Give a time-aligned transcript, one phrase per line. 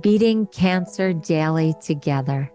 [0.00, 2.50] beating cancer daily together.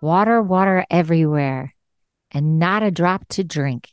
[0.00, 1.74] Water, water everywhere,
[2.30, 3.90] and not a drop to drink.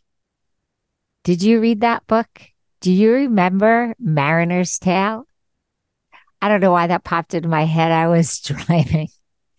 [1.23, 2.27] Did you read that book?
[2.81, 5.25] Do you remember Mariner's Tale?
[6.41, 7.91] I don't know why that popped into my head.
[7.91, 9.07] I was driving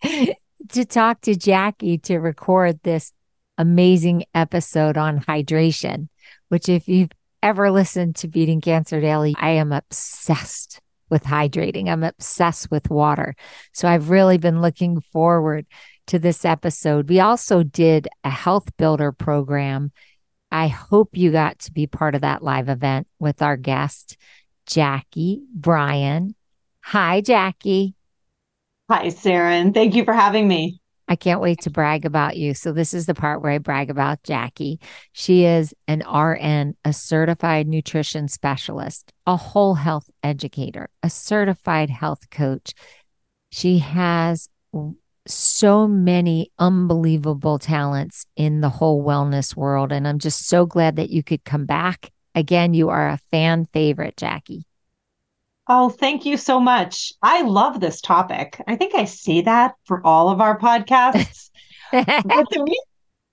[0.03, 3.11] to talk to Jacqui to record this
[3.57, 6.09] amazing episode on hydration,
[6.49, 7.09] which, if you've
[7.45, 11.87] ever listened to Beating Cancer Daily, I am obsessed with hydrating.
[11.87, 13.35] I'm obsessed with water.
[13.71, 15.67] So I've really been looking forward
[16.07, 17.07] to this episode.
[17.07, 19.91] We also did a health builder program.
[20.51, 24.17] I hope you got to be part of that live event with our guest,
[24.67, 26.33] Jacqui Bryan.
[26.81, 27.93] Hi, Jacqui.
[28.89, 29.71] Hi, Saranne.
[29.71, 30.79] Thank you for having me.
[31.07, 32.53] I can't wait to brag about you.
[32.53, 34.79] So, this is the part where I brag about Jacqui.
[35.13, 42.29] She is an RN, a certified nutrition specialist, a whole health educator, a certified health
[42.31, 42.73] coach.
[43.51, 44.49] She has
[45.27, 49.91] so many unbelievable talents in the whole wellness world.
[49.91, 52.11] And I'm just so glad that you could come back.
[52.35, 54.63] Again, you are a fan favorite, Jacqui.
[55.67, 57.11] Oh, thank you so much.
[57.21, 58.61] I love this topic.
[58.67, 61.49] I think I say that for all of our podcasts.
[61.91, 62.83] but the, re-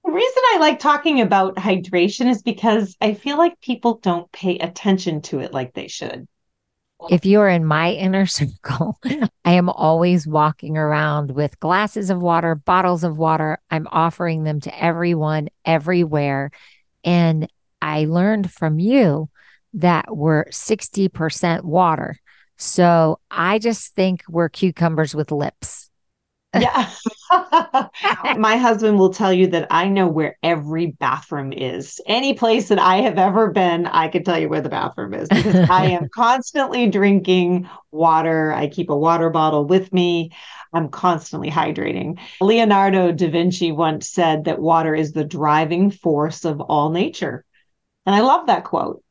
[0.05, 4.58] the reason I like talking about hydration is because I feel like people don't pay
[4.58, 6.27] attention to it like they should.
[7.10, 8.98] If you're in my inner circle,
[9.44, 13.59] I am always walking around with glasses of water, bottles of water.
[13.70, 16.50] I'm offering them to everyone, everywhere.
[17.04, 17.49] And
[17.82, 19.28] I learned from you
[19.75, 22.19] that we're 60% water.
[22.56, 25.90] So I just think we're cucumbers with lips.
[26.54, 26.90] yeah.
[28.36, 32.00] My husband will tell you that I know where every bathroom is.
[32.06, 35.28] Any place that I have ever been, I can tell you where the bathroom is
[35.28, 38.52] because I am constantly drinking water.
[38.52, 40.30] I keep a water bottle with me.
[40.72, 42.19] I'm constantly hydrating.
[42.40, 47.44] Leonardo da Vinci once said that water is the driving force of all nature.
[48.06, 49.01] And I love that quote.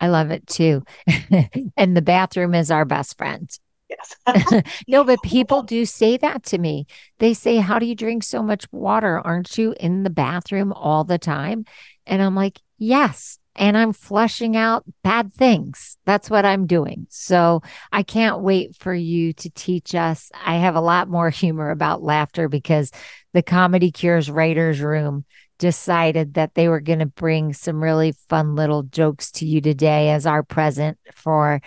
[0.00, 0.82] I love it too.
[1.76, 3.50] and the bathroom is our best friend.
[3.88, 4.64] Yes.
[4.88, 6.86] no, but people do say that to me.
[7.18, 9.20] They say, How do you drink so much water?
[9.20, 11.64] Aren't you in the bathroom all the time?
[12.06, 13.38] And I'm like, Yes.
[13.58, 15.96] And I'm flushing out bad things.
[16.04, 17.06] That's what I'm doing.
[17.08, 20.30] So I can't wait for you to teach us.
[20.44, 22.90] I have a lot more humor about laughter because
[23.32, 25.24] the Comedy Cures Writers Room
[25.58, 30.10] decided that they were going to bring some really fun little jokes to you today
[30.10, 31.60] as our present for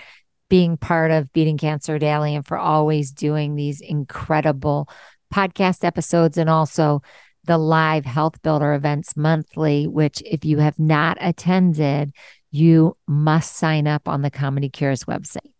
[0.49, 4.89] being part of Beating Cancer Daily and for always doing these incredible
[5.33, 7.01] podcast episodes and also
[7.45, 12.11] the live health builder events monthly, which if you have not attended,
[12.51, 15.53] you must sign up on the Comedy Cures website.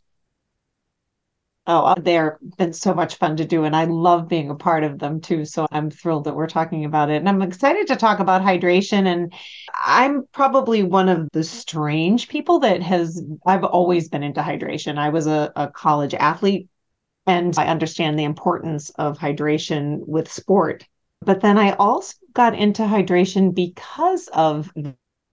[1.67, 4.83] Oh, uh, they're been so much fun to do, and I love being a part
[4.83, 5.45] of them too.
[5.45, 9.05] So I'm thrilled that we're talking about it, and I'm excited to talk about hydration.
[9.05, 9.31] And
[9.85, 13.23] I'm probably one of the strange people that has.
[13.45, 14.97] I've always been into hydration.
[14.97, 16.69] I was a, a college athlete,
[17.27, 20.87] and I understand the importance of hydration with sport.
[21.21, 24.71] But then I also got into hydration because of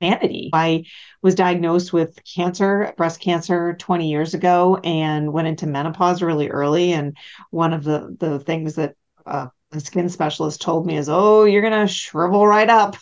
[0.01, 0.51] vanity.
[0.53, 0.84] I
[1.23, 6.93] was diagnosed with cancer, breast cancer 20 years ago and went into menopause really early.
[6.93, 7.17] And
[7.51, 11.62] one of the, the things that uh, a skin specialist told me is, oh, you're
[11.62, 12.97] going to shrivel right up.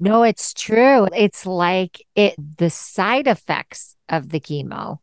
[0.00, 1.06] No, it's true.
[1.14, 4.98] It's like it the side effects of the chemo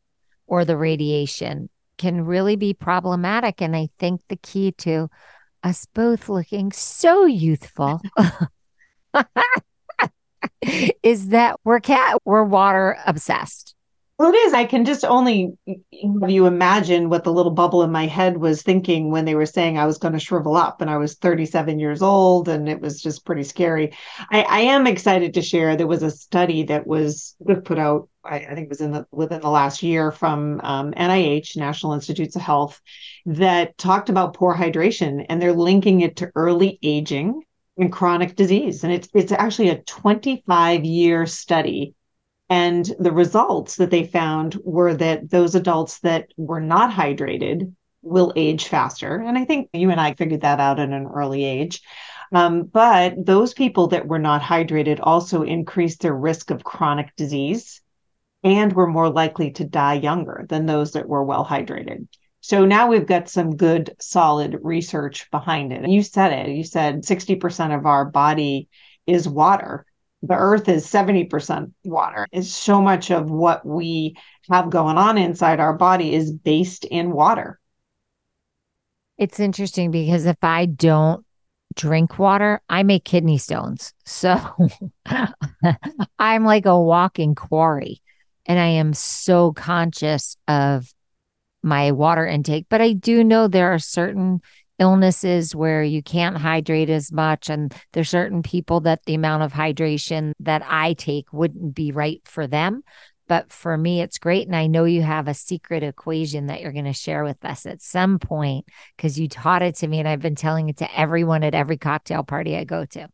[0.45, 3.62] or the radiation can really be problematic.
[3.62, 5.10] And I think the key to
[5.63, 8.01] us both looking so youthful
[11.04, 13.75] is that we're cat we're water obsessed.
[14.19, 14.54] Well, it is.
[14.54, 15.57] I can just only
[15.96, 19.78] you imagine what the little bubble in my head was thinking when they were saying
[19.78, 23.01] I was going to shrivel up, and I was 37 years old, and it was
[23.01, 23.94] just pretty scary.
[24.30, 25.78] I, I am excited to share.
[25.78, 28.10] There was a study that was put out.
[28.25, 31.94] I, I think it was in the within the last year from um, NIH, National
[31.94, 32.81] Institutes of Health,
[33.25, 37.42] that talked about poor hydration, and they're linking it to early aging
[37.80, 38.84] and chronic disease.
[38.84, 41.96] And it's it's actually a 25 year study
[42.50, 48.34] And the results that they found were that those adults that were not hydrated will
[48.36, 49.18] age faster.
[49.18, 51.81] And I think you and I figured that out at an early age.
[52.34, 57.81] Um, but those people that were not hydrated also increased their risk of chronic disease
[58.44, 62.08] and were more likely to die younger than those that were well hydrated.
[62.41, 65.88] So now we've got some good, solid research behind it.
[65.88, 66.56] You said it.
[66.56, 68.69] You said 60% of our body
[69.06, 69.86] is water.
[70.21, 72.27] The earth is 70% water.
[72.31, 74.15] It's so much of what we
[74.50, 77.59] have going on inside our body is based in water.
[79.18, 81.25] It's interesting because if I don't
[81.75, 83.94] drink water, I make kidney stones.
[84.06, 84.39] So
[86.19, 88.01] I'm like a walking quarry.
[88.45, 90.92] And I am so conscious of
[91.63, 92.67] my water intake.
[92.69, 94.41] But I do know there are certain
[94.79, 97.50] illnesses where you can't hydrate as much.
[97.50, 102.21] And there's certain people that the amount of hydration that I take wouldn't be right
[102.25, 102.83] for them.
[103.27, 104.47] But for me, it's great.
[104.47, 107.67] And I know you have a secret equation that you're going to share with us
[107.67, 108.65] at some point
[108.97, 110.00] because you taught it to me.
[110.00, 113.07] And I've been telling it to everyone at every cocktail party I go to.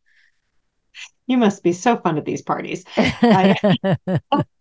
[1.26, 2.84] You must be so fun at these parties.
[2.96, 3.56] I,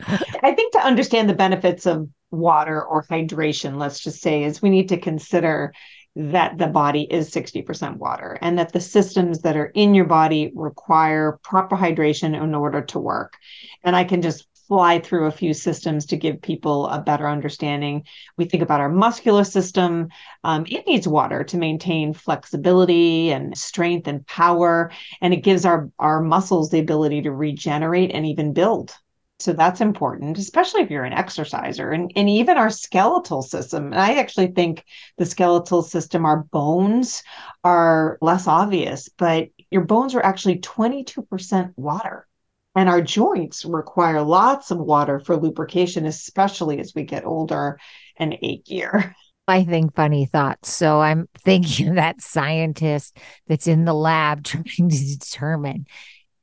[0.01, 4.69] I think to understand the benefits of water or hydration, let's just say, is we
[4.69, 5.73] need to consider
[6.15, 10.51] that the body is 60% water and that the systems that are in your body
[10.55, 13.37] require proper hydration in order to work.
[13.83, 18.03] And I can just fly through a few systems to give people a better understanding.
[18.37, 20.09] We think about our muscular system.
[20.43, 24.91] Um, it needs water to maintain flexibility and strength and power.
[25.21, 28.95] And it gives our, our muscles the ability to regenerate and even build.
[29.39, 33.87] So that's important, especially if you're an exerciser and, and even our skeletal system.
[33.87, 34.85] And I actually think
[35.17, 37.21] the skeletal system, our bones
[37.63, 42.27] are less obvious, but your bones are actually 22% water.
[42.75, 47.77] And our joints require lots of water for lubrication, especially as we get older
[48.17, 49.13] and achier.
[49.47, 50.71] I think funny thoughts.
[50.71, 53.17] So I'm thinking that scientist
[53.47, 55.87] that's in the lab trying to determine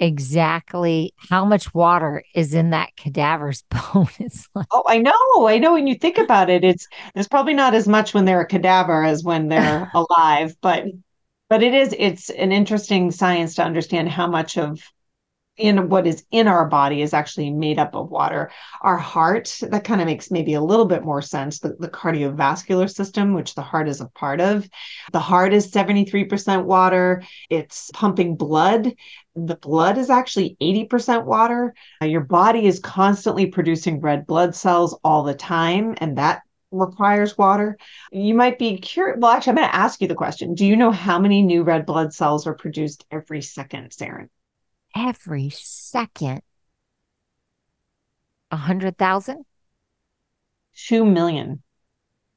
[0.02, 4.08] exactly how much water is in that cadaver's bone.
[4.19, 5.46] It's like, oh, I know.
[5.46, 8.40] I know when you think about it, it's there's probably not as much when they're
[8.40, 10.84] a cadaver as when they're alive, but
[11.49, 14.81] but it is it's an interesting science to understand how much of
[15.62, 18.50] in what is in our body is actually made up of water.
[18.81, 21.61] Our heart, that kind of makes maybe a little bit more sense.
[21.61, 24.69] The, the, cardiovascular system, which the heart is a part of,
[25.12, 27.23] the heart is 73% water.
[27.49, 28.93] It's pumping blood.
[29.37, 31.75] The blood is actually 80% water.
[32.03, 36.43] Your body is constantly producing red blood cells all the time, and that
[36.73, 37.79] requires water.
[38.11, 39.19] You might be curious.
[39.20, 41.62] Well, actually, I'm going to ask you the question Do you know how many new
[41.62, 44.29] red blood cells are produced every second, Saranne?
[44.94, 46.42] Every second.
[48.50, 49.44] A hundred thousand?
[50.74, 51.62] Two million.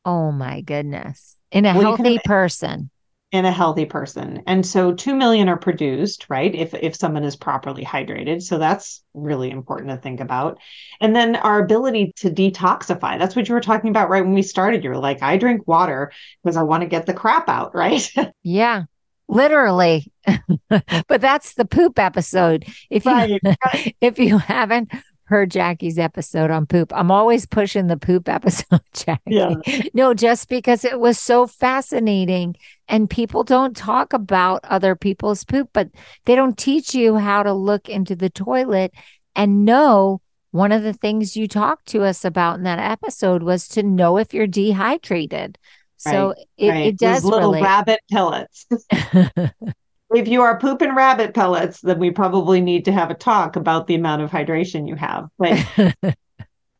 [0.05, 1.35] Oh my goodness.
[1.51, 2.89] In a well, healthy person.
[3.31, 4.43] In a healthy person.
[4.47, 6.53] And so two million are produced, right?
[6.55, 8.41] If if someone is properly hydrated.
[8.43, 10.59] So that's really important to think about.
[11.01, 13.19] And then our ability to detoxify.
[13.19, 14.83] That's what you were talking about right when we started.
[14.83, 16.11] You were like, I drink water
[16.43, 18.09] because I want to get the crap out, right?
[18.43, 18.83] yeah
[19.27, 20.11] literally.
[21.07, 22.65] But that's the poop episode.
[22.89, 23.39] If you
[24.01, 24.91] if you haven't
[25.25, 29.19] heard Jacqui's episode on poop I'm always pushing the poop episode Jacqui.
[29.25, 29.81] Yeah.
[29.93, 32.55] no just because it was so fascinating
[32.87, 35.89] and people don't talk about other people's poop but
[36.25, 38.93] they don't teach you how to look into the toilet
[39.35, 43.67] and know one of the things you talked to us about in that episode was
[43.69, 45.57] to know if you're dehydrated
[45.97, 46.87] so right, it, right.
[46.87, 47.63] it does Those little relate.
[47.63, 48.65] rabbit pellets.
[50.13, 53.87] if you are pooping rabbit pellets, then we probably need to have a talk about
[53.87, 55.29] the amount of hydration you have.
[55.37, 55.57] But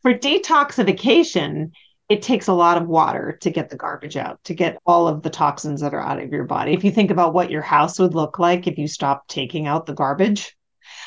[0.01, 1.71] for detoxification,
[2.07, 5.23] it takes a lot of water to get the garbage out, to get all of
[5.23, 6.73] the toxins that are out of your body.
[6.73, 9.85] If you think about what your house would look like if you stopped taking out
[9.85, 10.55] the garbage,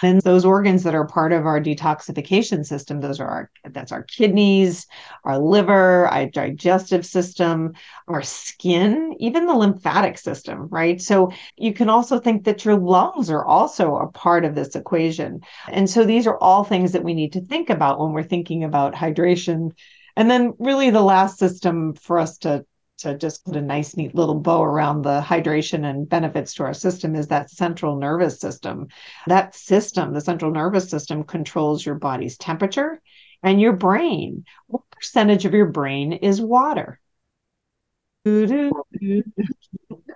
[0.02, 4.02] and those organs that are part of our detoxification system, those are our that's our
[4.02, 4.86] kidneys,
[5.24, 7.74] our liver, our digestive system,
[8.06, 11.00] our skin, even the lymphatic system, right?
[11.00, 15.40] So you can also think that your lungs are also a part of this equation.
[15.68, 18.64] And so these are all things that we need to think about when we're thinking
[18.64, 19.72] about hydration.
[20.16, 22.64] And then really the last system for us to
[22.98, 26.74] to just put a nice, neat little bow around the hydration and benefits to our
[26.74, 28.88] system is that central nervous system.
[29.26, 33.00] That system, the central nervous system, controls your body's temperature
[33.42, 34.44] and your brain.
[34.66, 37.00] What percentage of your brain is water?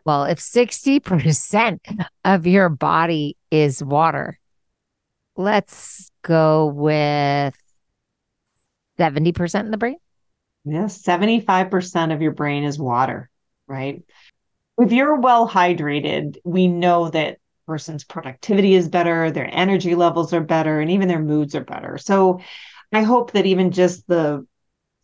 [0.05, 1.79] Well, if 60%
[2.25, 4.39] of your body is water,
[5.37, 7.55] let's go with
[8.99, 9.97] 70% in the brain?
[10.65, 13.31] Yes, 75% of your brain is water,
[13.67, 14.03] right?
[14.79, 20.41] If you're well hydrated, we know that person's productivity is better, their energy levels are
[20.41, 21.99] better, and even their moods are better.
[21.99, 22.41] So
[22.93, 24.47] I hope that even just the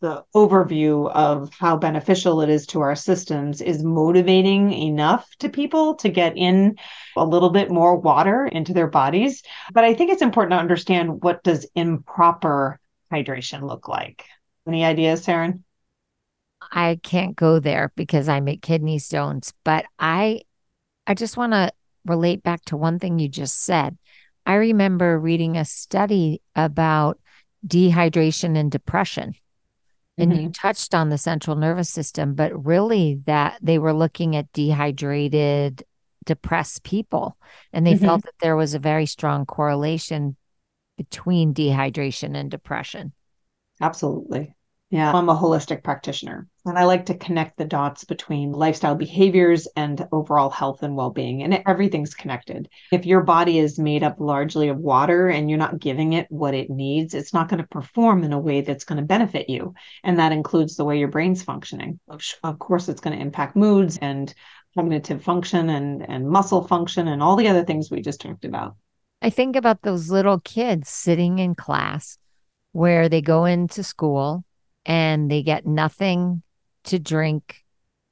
[0.01, 5.97] the overview of how beneficial it is to our systems is motivating enough to people
[5.97, 6.77] to get in
[7.17, 11.23] a little bit more water into their bodies but i think it's important to understand
[11.23, 12.79] what does improper
[13.13, 14.25] hydration look like
[14.69, 15.63] any ideas Saranne?
[16.71, 20.43] I can't go there because I make kidney stones, but I
[21.07, 21.73] I just want to
[22.05, 23.97] relate back to one thing you just said.
[24.45, 27.19] I remember reading a study about
[27.67, 29.35] dehydration and depression.
[30.17, 30.41] And mm-hmm.
[30.41, 35.85] you touched on the central nervous system, but really that they were looking at dehydrated,
[36.25, 37.37] depressed people.
[37.73, 38.05] And they mm-hmm.
[38.05, 40.37] felt that there was a very strong correlation
[40.97, 43.13] between dehydration and depression.
[43.81, 44.55] Absolutely.
[44.91, 49.67] Yeah, I'm a holistic practitioner and I like to connect the dots between lifestyle behaviors
[49.77, 51.43] and overall health and well being.
[51.43, 52.69] And everything's connected.
[52.93, 56.55] If your body is made up largely of water and you're not giving it what
[56.55, 59.75] it needs, it's not going to perform in a way that's going to benefit you.
[60.05, 61.99] And that includes the way your brain's functioning.
[62.43, 64.33] Of course, it's going to impact moods and
[64.75, 68.77] cognitive function and, and muscle function and all the other things we just talked about.
[69.21, 72.19] I think about those little kids sitting in class
[72.73, 74.45] where they go into school
[74.89, 76.43] and they get nothing
[76.85, 77.63] to drink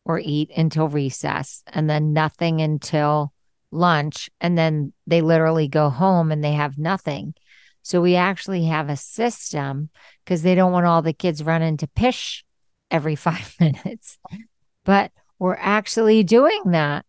[0.04, 3.32] or eat until recess and then nothing until
[3.72, 7.34] lunch and then they literally go home and they have nothing.
[7.82, 9.88] So we actually have a system
[10.24, 12.44] because they don't want all the kids running to pish
[12.90, 14.18] every five minutes.
[14.84, 17.04] But we're actually doing that.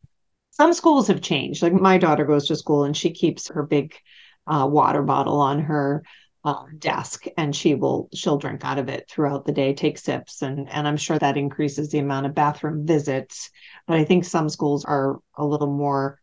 [0.52, 1.62] Some schools have changed.
[1.62, 3.96] Like my daughter goes to school and she keeps her big
[4.48, 6.04] uh, water bottle on her
[6.48, 10.42] uh, desk and she will she'll drink out of it throughout the day take sips
[10.42, 13.52] and and i'm sure that increases the amount of bathroom visits.
[13.86, 16.22] But i think some schools are a little more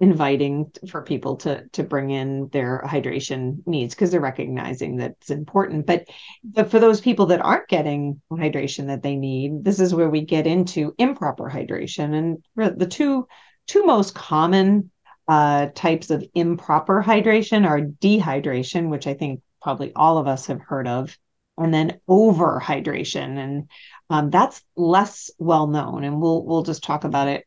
[0.00, 5.30] inviting for people to to bring in their hydration needs because they're recognizing that it's
[5.30, 5.86] important.
[5.86, 6.06] But
[6.44, 10.20] but for those people that aren't getting hydration that they need this is where we
[10.20, 12.14] get into improper hydration.
[12.56, 13.26] And the two
[13.66, 14.92] two most common
[15.26, 20.60] uh, types of improper hydration are dehydration which i think probably all of us have
[20.60, 21.18] heard of,
[21.58, 23.70] and then overhydration, and
[24.10, 26.04] um, that's less well known.
[26.04, 27.46] And we'll we'll just talk about it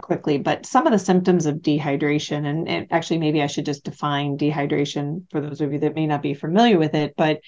[0.00, 0.38] quickly.
[0.38, 4.38] But some of the symptoms of dehydration, and, and actually maybe I should just define
[4.38, 7.14] dehydration for those of you that may not be familiar with it.
[7.16, 7.40] But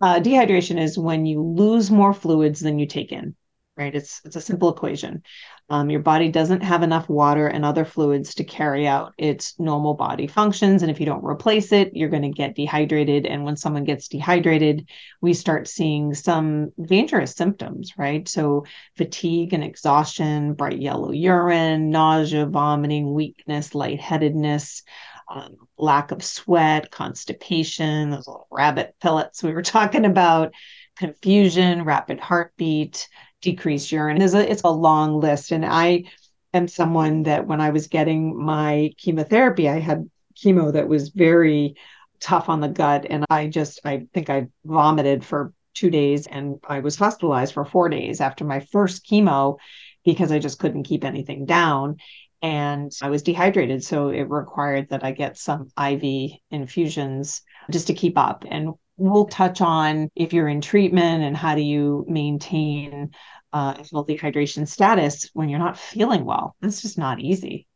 [0.00, 3.36] uh, dehydration is when you lose more fluids than you take in
[3.76, 3.94] right?
[3.94, 5.22] It's it's a simple equation.
[5.68, 9.94] Um, your body doesn't have enough water and other fluids to carry out its normal
[9.94, 13.26] body functions, and if you don't replace it, you're going to get dehydrated.
[13.26, 14.88] And when someone gets dehydrated,
[15.20, 18.28] we start seeing some dangerous symptoms, right?
[18.28, 18.64] So
[18.96, 24.82] fatigue and exhaustion, bright yellow urine, nausea, vomiting, weakness, lightheadedness.
[25.26, 30.52] Um, lack of sweat, constipation, those little rabbit pellets we were talking about,
[30.96, 33.08] confusion, rapid heartbeat,
[33.44, 34.20] decreased urine.
[34.20, 35.52] It's a, it's a long list.
[35.52, 36.04] And I
[36.52, 41.76] am someone that when I was getting my chemotherapy, I had chemo that was very
[42.20, 43.06] tough on the gut.
[43.08, 47.64] And I just, I think I vomited for two days and I was hospitalized for
[47.64, 49.58] four days after my first chemo
[50.04, 51.98] because I just couldn't keep anything down.
[52.40, 53.84] And I was dehydrated.
[53.84, 58.44] So it required that I get some IV infusions just to keep up.
[58.48, 63.10] And we'll touch on if you're in treatment and how do you maintain
[63.52, 66.56] uh, healthy hydration status when you're not feeling well.
[66.62, 67.66] It's just not easy.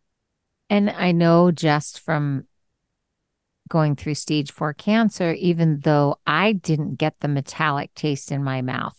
[0.71, 2.47] And I know just from
[3.69, 8.63] going through stage four cancer, even though I didn't get the metallic taste in my
[8.63, 8.97] mouth,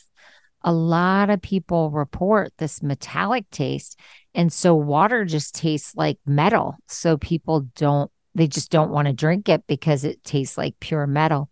[0.61, 3.99] a lot of people report this metallic taste.
[4.33, 6.75] And so water just tastes like metal.
[6.87, 11.07] So people don't, they just don't want to drink it because it tastes like pure
[11.07, 11.49] metal.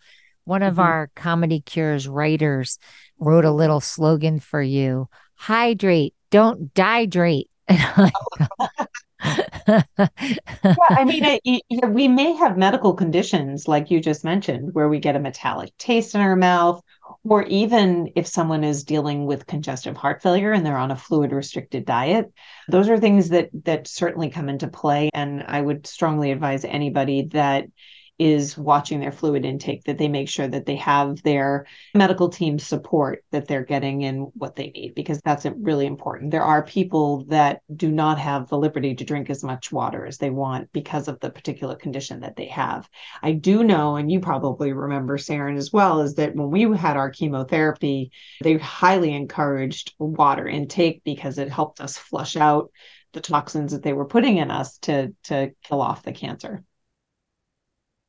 [0.48, 0.84] One of mm-hmm.
[0.84, 2.80] our Comedy Cures writers
[3.20, 7.48] wrote a little slogan for you hydrate, don't dihydrate.
[7.70, 7.82] yeah,
[10.90, 15.00] I mean, it, it, we may have medical conditions, like you just mentioned, where we
[15.00, 16.82] get a metallic taste in our mouth,
[17.26, 21.34] or even if someone is dealing with congestive heart failure and they're on a fluid
[21.34, 22.32] restricted diet.
[22.70, 25.10] Those are things that that certainly come into play.
[25.14, 27.66] And I would strongly advise anybody that
[28.20, 32.58] is watching their fluid intake, that they make sure that they have their medical team
[32.58, 36.32] support, that they're getting in what they need, because that's really important.
[36.32, 40.18] There are people that do not have the liberty to drink as much water as
[40.18, 42.90] they want because of the particular condition that they have.
[43.22, 46.98] I do know, and you probably remember, Saranne, as well, is that when we had
[46.98, 52.72] our chemotherapy, they highly encouraged water intake because it helped us flush out
[53.14, 56.64] the toxins that they were putting in us to to kill off the cancer.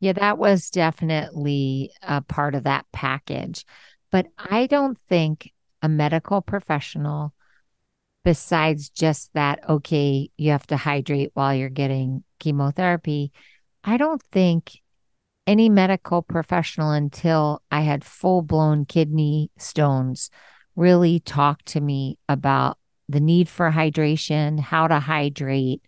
[0.00, 3.64] Yeah, that was definitely a part of that package.
[4.10, 5.52] But I don't think
[5.82, 7.34] a medical professional,
[8.24, 13.32] besides just that, okay, you have to hydrate while you're getting chemotherapy,
[13.82, 14.80] I don't think
[15.46, 20.30] any medical professional until I had full blown kidney stones
[20.76, 22.78] really talked to me about
[23.08, 25.82] the need for hydration, how to hydrate,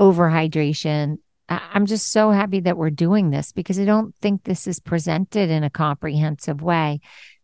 [0.00, 1.18] overhydration,
[1.50, 5.50] I'm just so happy that we're doing this because I don't think this is presented
[5.50, 7.00] in a comprehensive way.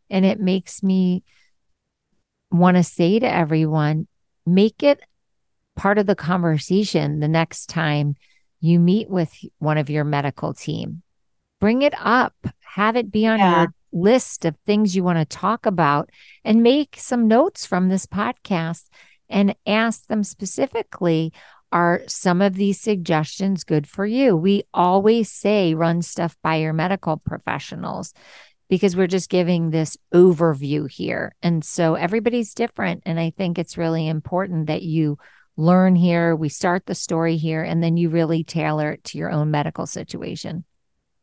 [0.08, 1.24] And it makes me
[2.52, 4.06] want to say to everyone
[4.46, 5.00] make it
[5.74, 8.14] part of the conversation the next time
[8.60, 11.02] you meet with one of your medical team.
[11.60, 13.56] Bring it up, have it be on yeah.
[13.56, 16.10] your list of things you want to talk about,
[16.44, 18.84] and make some notes from this podcast
[19.28, 21.32] and ask them specifically
[21.76, 24.34] are some of these suggestions good for you?
[24.34, 28.14] We always say run stuff by your medical professionals
[28.70, 31.34] because we're just giving this overview here.
[31.42, 33.02] And so everybody's different.
[33.04, 35.18] And I think it's really important that you
[35.58, 39.30] learn here, we start the story here, and then you really tailor it to your
[39.30, 40.64] own medical situation.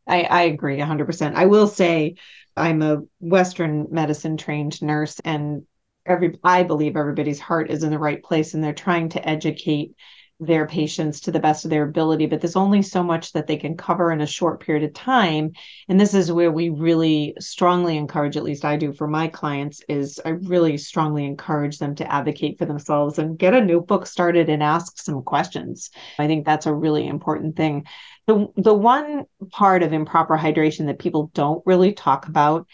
[0.06, 1.34] I, I agree 100%.
[1.34, 2.14] I will say
[2.56, 5.64] I'm a Western medicine trained nurse, and
[6.06, 9.96] every I believe everybody's heart is in the right place, and they're trying to educate
[10.40, 13.56] their patients to the best of their ability, but there's only so much that they
[13.56, 15.52] can cover in a short period of time.
[15.88, 19.82] And this is where we really strongly encourage, at least I do for my clients,
[19.88, 24.50] is I really strongly encourage them to advocate for themselves and get a notebook started
[24.50, 25.92] and ask some questions.
[26.20, 27.86] I think that's a really important thing.
[28.28, 32.68] The, the one part of improper hydration that people don't really talk about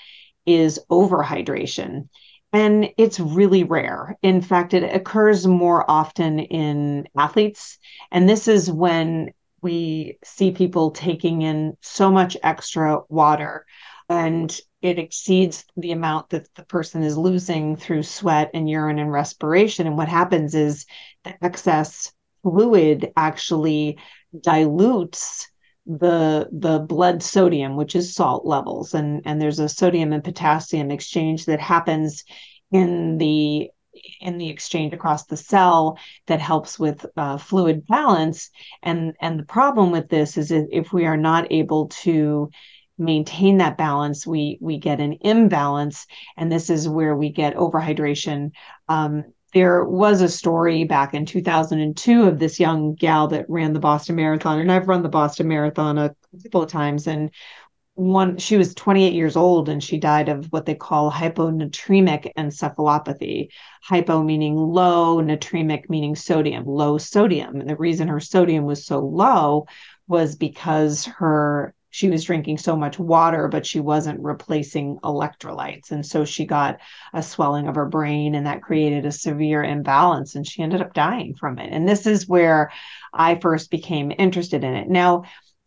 [0.45, 2.07] is overhydration.
[2.51, 4.17] And it's really rare.
[4.23, 7.77] In fact, it occurs more often in athletes.
[8.11, 13.65] And this is when we see people taking in so much extra water
[14.07, 19.11] and it exceeds the amount that the person is losing through sweat and urine and
[19.11, 19.85] respiration.
[19.85, 20.85] And what happens is
[21.23, 23.99] the excess fluid actually
[24.39, 25.48] dilutes
[25.89, 30.91] the the blood sodium which is salt levels and and there's a sodium and potassium
[30.91, 32.23] exchange that happens
[32.71, 33.71] in the
[34.21, 35.97] in the exchange across the cell
[36.27, 38.49] that helps with uh, fluid balance.
[38.83, 42.49] And and the problem with this is if we are not able to
[42.97, 46.05] maintain that balance we we get an imbalance.
[46.37, 48.51] And this is where we get overhydration
[48.87, 53.79] um, there was a story back in 2002 of this young gal that ran the
[53.79, 57.07] Boston Marathon, and I've run the Boston Marathon a couple of times.
[57.07, 57.31] And
[57.95, 63.49] one, she was 28 years old and she died of what they call hyponatremic encephalopathy.
[63.83, 67.59] Hypo meaning low, natremic meaning sodium, low sodium.
[67.59, 69.65] And the reason her sodium was so low
[70.07, 75.91] was because her she was drinking so much water, but she wasn't replacing electrolytes.
[75.91, 76.79] And so she got
[77.13, 80.93] a swelling of her brain, and that created a severe imbalance, and she ended up
[80.93, 81.71] dying from it.
[81.71, 82.71] And this is where
[83.13, 84.87] I first became interested in it.
[84.87, 85.23] Now,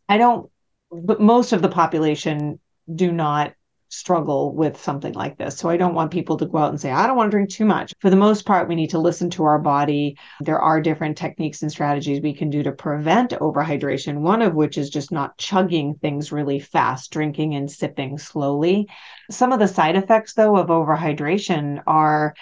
[0.08, 0.50] I don't,
[0.90, 2.61] but most of the population
[2.92, 3.54] do not
[3.92, 5.59] struggle with something like this.
[5.59, 7.50] So I don't want people to go out and say, I don't want to drink
[7.50, 7.92] too much.
[8.00, 10.16] For the most part, we need to listen to our body.
[10.40, 14.78] There are different techniques and strategies we can do to prevent overhydration, one of which
[14.78, 18.88] is just not chugging things really fast, drinking and sipping slowly.
[19.31, 22.35] Some of the side effects, though, of overhydration are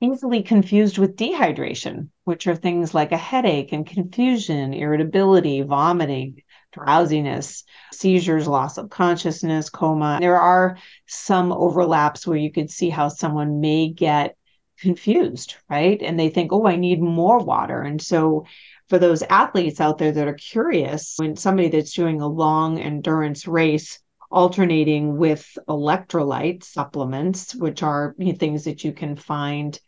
[0.00, 6.42] easily confused with dehydration, which are things like a headache and confusion, irritability, vomiting,
[6.74, 10.18] drowsiness, seizures, loss of consciousness, coma.
[10.20, 14.36] There are some overlaps where you could see how someone may get
[14.80, 16.00] confused, right?
[16.02, 17.82] And they think, oh, I need more water.
[17.82, 18.44] And so,
[18.88, 23.46] for those athletes out there that are curious, when somebody that's doing a long endurance
[23.46, 23.98] race,
[24.30, 29.78] alternating with electrolyte supplements, which are things that you can find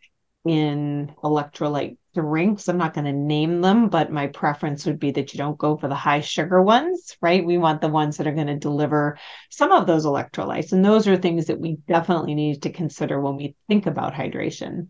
[0.47, 2.67] in electrolyte drinks.
[2.67, 5.77] I'm not going to name them, but my preference would be that you don't go
[5.77, 7.45] for the high sugar ones, right?
[7.45, 9.17] We want the ones that are going to deliver
[9.49, 10.71] some of those electrolytes.
[10.71, 14.89] And those are things that we definitely need to consider when we think about hydration.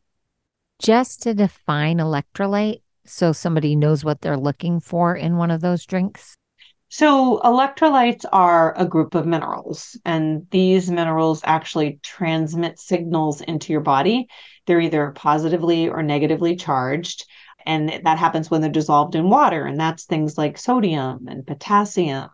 [0.80, 5.86] Just to define electrolyte so somebody knows what they're looking for in one of those
[5.86, 6.38] drinks.
[6.89, 13.82] So, electrolytes are a group of minerals, and these minerals actually transmit signals into your
[13.82, 14.28] body.
[14.65, 17.26] They're either positively or negatively charged,
[17.65, 22.30] and that happens when they're dissolved in water, and that's things like sodium and potassium,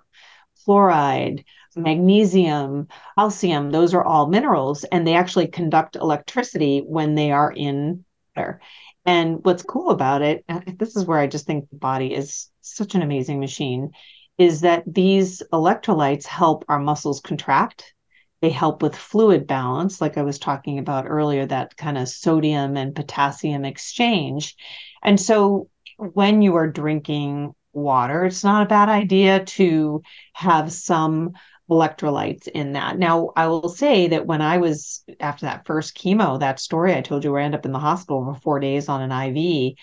[0.68, 2.88] fluoride, magnesium,
[3.18, 3.72] calcium.
[3.72, 8.62] Those are all minerals, and they actually conduct electricity when they are in water.
[9.04, 10.46] And what's cool about it,
[10.78, 13.92] this is where I just think the body is such an amazing machine,
[14.38, 17.94] is that these electrolytes help our muscles contract.
[18.42, 22.76] They help with fluid balance, like I was talking about earlier, that kind of sodium
[22.76, 24.56] and potassium exchange.
[25.02, 30.02] And so when you are drinking water, it's not a bad idea to
[30.34, 31.34] have some
[31.70, 32.98] electrolytes in that.
[32.98, 37.02] Now, I will say that when I was after that first chemo, that story I
[37.02, 39.76] told you where I ended up in the hospital for four days on an IV,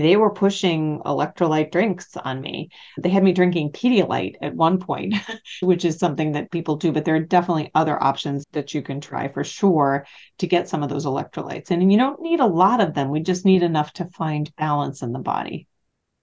[0.00, 2.70] they were pushing electrolyte drinks on me.
[2.98, 5.14] They had me drinking Pedialyte at one point,
[5.62, 9.00] which is something that people do, but there are definitely other options that you can
[9.00, 10.06] try for sure
[10.38, 11.70] to get some of those electrolytes.
[11.70, 13.10] And you don't need a lot of them.
[13.10, 15.66] We just need enough to find balance in the body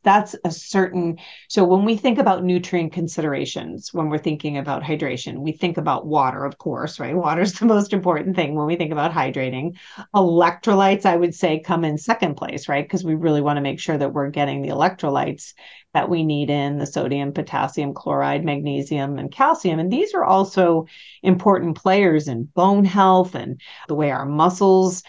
[0.03, 5.39] that's a certain so when we think about nutrient considerations when we're thinking about hydration
[5.39, 7.15] we think about water of course right?
[7.15, 9.77] Water is the most important thing when we think about hydrating.
[10.15, 12.85] Electrolytes i would say come in second place right?
[12.85, 15.53] Because we really want to make sure that we're getting the electrolytes
[15.93, 19.79] that we need in the sodium potassium chloride magnesium and calcium.
[19.79, 20.87] And these are also
[21.21, 25.03] important players in bone health and the way our muscles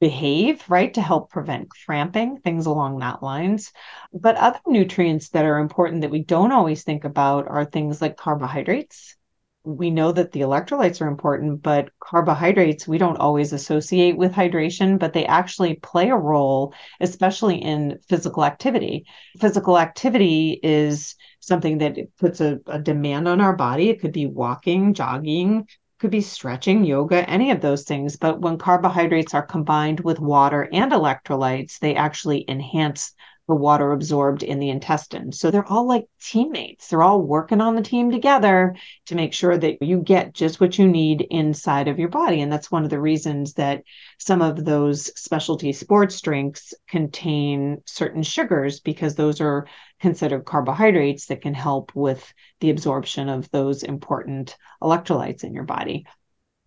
[0.00, 3.72] behave, right, to help prevent cramping, things along that lines.
[4.12, 8.16] But other nutrients that are important that we don't always think about are things like
[8.16, 9.16] carbohydrates.
[9.62, 14.98] We know that the electrolytes are important, but carbohydrates we don't always associate with hydration,
[14.98, 19.04] but they actually play a role, especially in physical activity.
[19.38, 23.90] Physical activity is something that puts a, a demand on our body.
[23.90, 25.66] It could be walking, jogging,
[26.00, 28.16] could be stretching, yoga, any of those things.
[28.16, 33.14] But when carbohydrates are combined with water and electrolytes, they actually enhance
[33.50, 35.32] the water absorbed in the intestine.
[35.32, 36.88] So they're all like teammates.
[36.88, 38.74] They're all working on the team together
[39.06, 42.40] to make sure that you get just what you need inside of your body.
[42.40, 43.82] And that's one of the reasons that
[44.18, 49.66] some of those specialty sports drinks contain certain sugars because those are
[50.00, 56.06] considered carbohydrates that can help with the absorption of those important electrolytes in your body.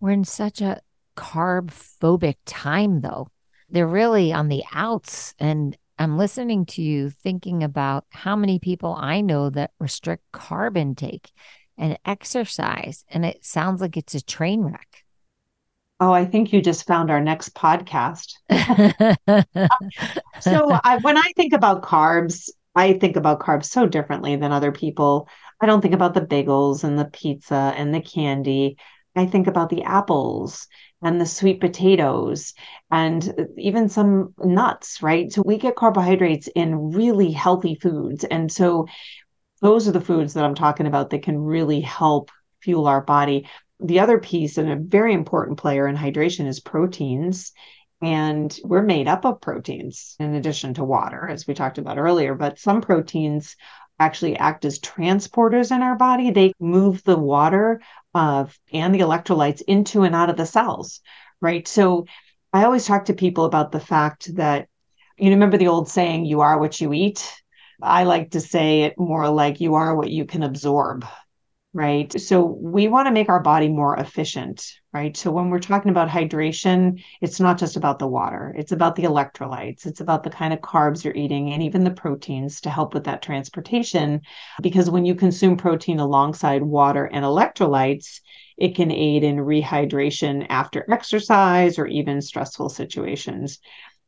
[0.00, 0.80] We're in such a
[1.16, 1.70] carb
[2.00, 3.28] phobic time though.
[3.70, 8.96] They're really on the outs and I'm listening to you thinking about how many people
[8.98, 11.30] I know that restrict carb intake
[11.78, 15.04] and exercise, and it sounds like it's a train wreck.
[16.00, 18.34] Oh, I think you just found our next podcast.
[20.40, 24.72] so, I, when I think about carbs, I think about carbs so differently than other
[24.72, 25.28] people.
[25.60, 28.76] I don't think about the bagels and the pizza and the candy.
[29.16, 30.66] I think about the apples
[31.02, 32.54] and the sweet potatoes
[32.90, 35.30] and uh, even some nuts, right?
[35.32, 38.24] So we get carbohydrates in really healthy foods.
[38.24, 38.86] And so
[39.60, 43.48] those are the foods that I'm talking about that can really help fuel our body.
[43.80, 47.52] The other piece and a very important player in hydration is proteins.
[48.02, 52.34] And we're made up of proteins in addition to water, as we talked about earlier.
[52.34, 53.56] But some proteins
[53.98, 56.30] actually act as transporters in our body.
[56.30, 57.80] They move the water
[58.14, 61.00] uh, and the electrolytes into and out of the cells,
[61.40, 61.66] right?
[61.66, 62.06] So
[62.52, 64.68] I always talk to people about the fact that
[65.18, 67.32] you remember the old saying, you are what you eat.
[67.82, 71.04] I like to say it more like you are what you can absorb,
[71.74, 72.20] right?
[72.20, 75.16] So we want to make our body more efficient, right?
[75.16, 79.02] So when we're talking about hydration, it's not just about the water, it's about the
[79.02, 82.94] electrolytes, it's about the kind of carbs you're eating and even the proteins to help
[82.94, 84.20] with that transportation.
[84.62, 88.20] Because when you consume protein alongside water and electrolytes,
[88.56, 93.58] it can aid in rehydration after exercise or even stressful situations.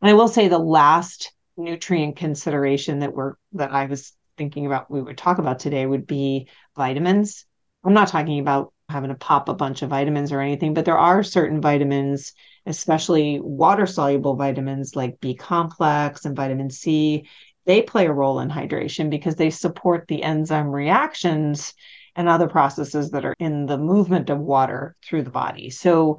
[0.01, 4.89] And I will say the last nutrient consideration that we're that I was thinking about
[4.89, 7.45] we would talk about today would be vitamins
[7.87, 10.99] I'm not talking about having to pop a bunch of vitamins or anything, but there
[10.99, 12.33] are certain vitamins,
[12.67, 17.29] especially water soluble vitamins like B complex and vitamin C.
[17.65, 21.75] They play a role in hydration because they support the enzyme reactions
[22.17, 25.71] and other processes that are in the movement of water through the body.
[25.71, 26.19] So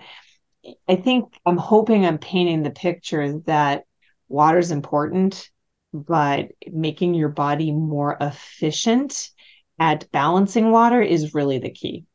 [0.87, 3.83] I think I'm hoping I'm painting the picture that
[4.29, 5.49] water is important,
[5.93, 9.29] but making your body more efficient
[9.79, 12.05] at balancing water is really the key.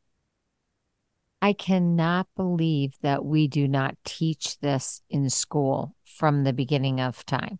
[1.41, 7.25] I cannot believe that we do not teach this in school from the beginning of
[7.25, 7.59] time.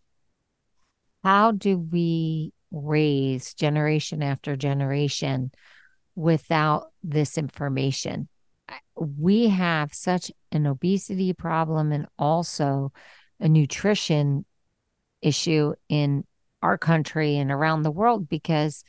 [1.24, 5.52] How do we raise generation after generation
[6.16, 8.28] without this information.
[8.96, 12.92] We have such an obesity problem and also
[13.40, 14.46] a nutrition
[15.22, 16.26] issue in
[16.62, 18.84] our country and around the world because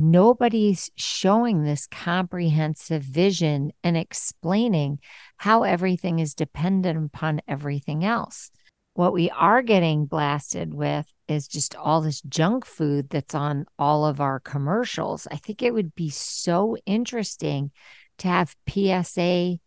[0.00, 4.98] nobody's showing this comprehensive vision and explaining
[5.36, 8.50] how everything is dependent upon everything else.
[8.94, 14.04] What we are getting blasted with is just all this junk food that's on all
[14.04, 15.28] of our commercials.
[15.30, 17.70] I think it would be so interesting
[18.18, 19.58] to have PSA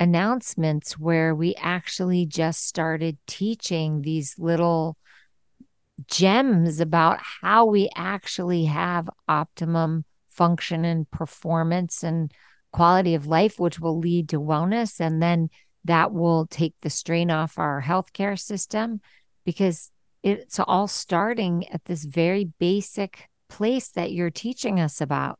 [0.00, 4.96] announcements where we actually just started teaching these little
[6.06, 12.32] gems about how we actually have optimum function and performance and
[12.72, 15.00] quality of life, which will lead to wellness.
[15.00, 15.50] And then
[15.84, 19.00] that will take the strain off our healthcare system
[19.44, 19.90] because
[20.22, 25.38] it's all starting at this very basic place that you're teaching us about.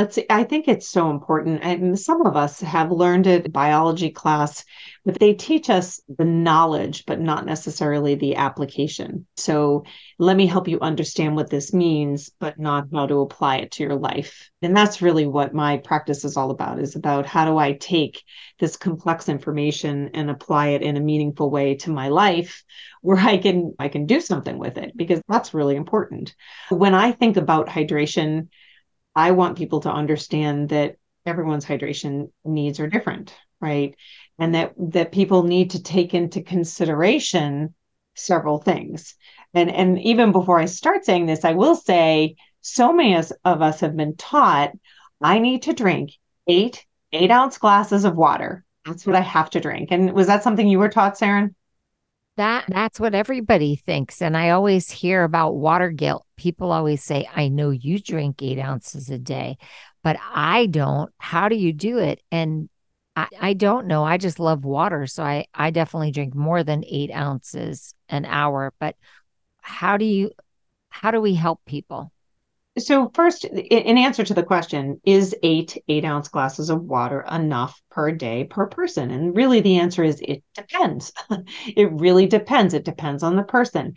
[0.00, 1.60] Let's see, I think it's so important.
[1.62, 4.64] And some of us have learned it biology class,
[5.04, 9.26] but they teach us the knowledge, but not necessarily the application.
[9.36, 9.84] So
[10.18, 13.82] let me help you understand what this means, but not how to apply it to
[13.82, 14.48] your life.
[14.62, 18.22] And that's really what my practice is all about, is about how do I take
[18.58, 22.64] this complex information and apply it in a meaningful way to my life
[23.02, 26.34] where I can I can do something with it because that's really important.
[26.70, 28.48] When I think about hydration,
[29.20, 33.94] I want people to understand that everyone's hydration needs are different, right?
[34.38, 37.74] And that that people need to take into consideration
[38.14, 39.14] several things.
[39.52, 43.80] And and even before I start saying this, I will say so many of us
[43.80, 44.72] have been taught
[45.22, 46.12] I need to drink
[46.46, 48.64] eight eight ounce glasses of water.
[48.86, 49.88] That's what I have to drink.
[49.90, 51.54] And was that something you were taught, Saranne?
[52.40, 54.22] That that's what everybody thinks.
[54.22, 56.24] And I always hear about water guilt.
[56.38, 59.58] People always say, I know you drink eight ounces a day,
[60.02, 61.12] but I don't.
[61.18, 62.22] How do you do it?
[62.32, 62.70] And
[63.14, 64.04] I, I don't know.
[64.04, 65.06] I just love water.
[65.06, 68.72] So I, I definitely drink more than eight ounces an hour.
[68.80, 68.96] But
[69.60, 70.30] how do you
[70.88, 72.10] how do we help people?
[72.80, 77.80] So first in answer to the question is eight eight ounce glasses of water enough
[77.90, 79.10] per day per person?
[79.10, 81.12] And really the answer is it depends.
[81.66, 82.74] It really depends.
[82.74, 83.94] It depends on the person.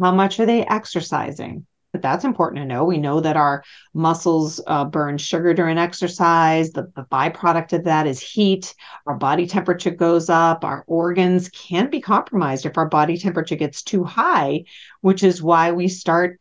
[0.00, 1.66] How much are they exercising?
[1.92, 2.84] But that's important to know.
[2.84, 3.62] We know that our
[3.94, 6.70] muscles uh, burn sugar during exercise.
[6.70, 8.74] The, the byproduct of that is heat.
[9.06, 10.64] Our body temperature goes up.
[10.64, 14.64] Our organs can be compromised if our body temperature gets too high
[15.02, 16.40] which is why we start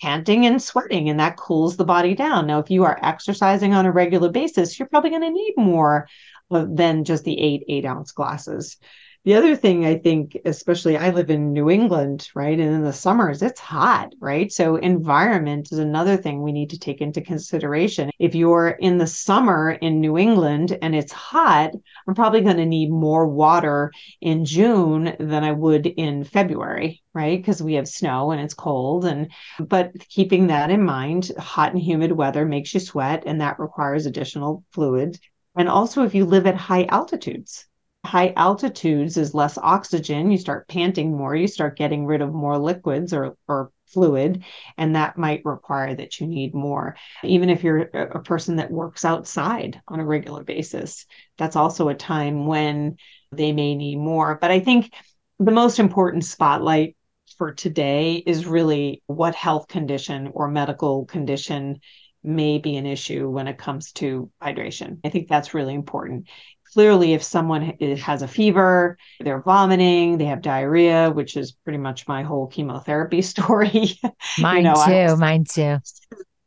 [0.00, 2.46] panting and sweating, and that cools the body down.
[2.46, 6.08] Now, if you are exercising on a regular basis, you're probably going to need more
[6.50, 8.76] uh, than just the eight eight ounce glasses.
[9.24, 12.60] The other thing I think, especially I live in New England, right?
[12.60, 14.52] And in the summers, it's hot, right?
[14.52, 18.10] So, environment is another thing we need to take into consideration.
[18.18, 21.70] If you're in the summer in New England and it's hot,
[22.06, 27.38] I'm probably going to need more water in June than I would in February, right?
[27.38, 29.06] Because we have snow and it's cold.
[29.06, 33.58] And, but keeping that in mind, hot and humid weather makes you sweat and that
[33.58, 35.18] requires additional fluid.
[35.56, 37.66] And also, if you live at high altitudes,
[38.04, 40.30] high altitudes is less oxygen.
[40.30, 44.44] You start panting more you start getting rid of more liquids or, or fluid
[44.76, 46.96] and that might require that you need more.
[47.22, 51.06] Even if you're a person that works outside on a regular basis
[51.38, 52.96] that's also a time when
[53.32, 54.38] they may need more.
[54.40, 54.92] But i think
[55.38, 56.96] the most important spotlight
[57.38, 61.80] for today is really what health condition or medical condition
[62.22, 64.98] may be an issue when it comes to hydration.
[65.04, 66.28] I think that's really important
[66.74, 67.62] clearly if someone
[68.02, 73.22] has a fever they're vomiting they have diarrhea which is pretty much my whole chemotherapy
[73.34, 73.98] story.
[74.38, 75.78] Mine you know, too mine too.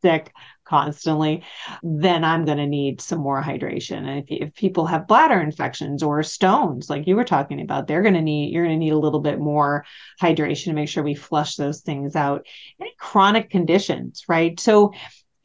[0.02, 0.32] sick
[0.66, 1.44] constantly.
[1.82, 4.00] Then i'm going to need some more hydration.
[4.00, 8.02] And if, if people have bladder infections or stones like you were talking about they're
[8.02, 9.86] going to need you're going to need a little bit more
[10.22, 12.46] hydration to make sure we flush those things out.
[12.82, 14.60] Any chronic conditions right?
[14.60, 14.92] So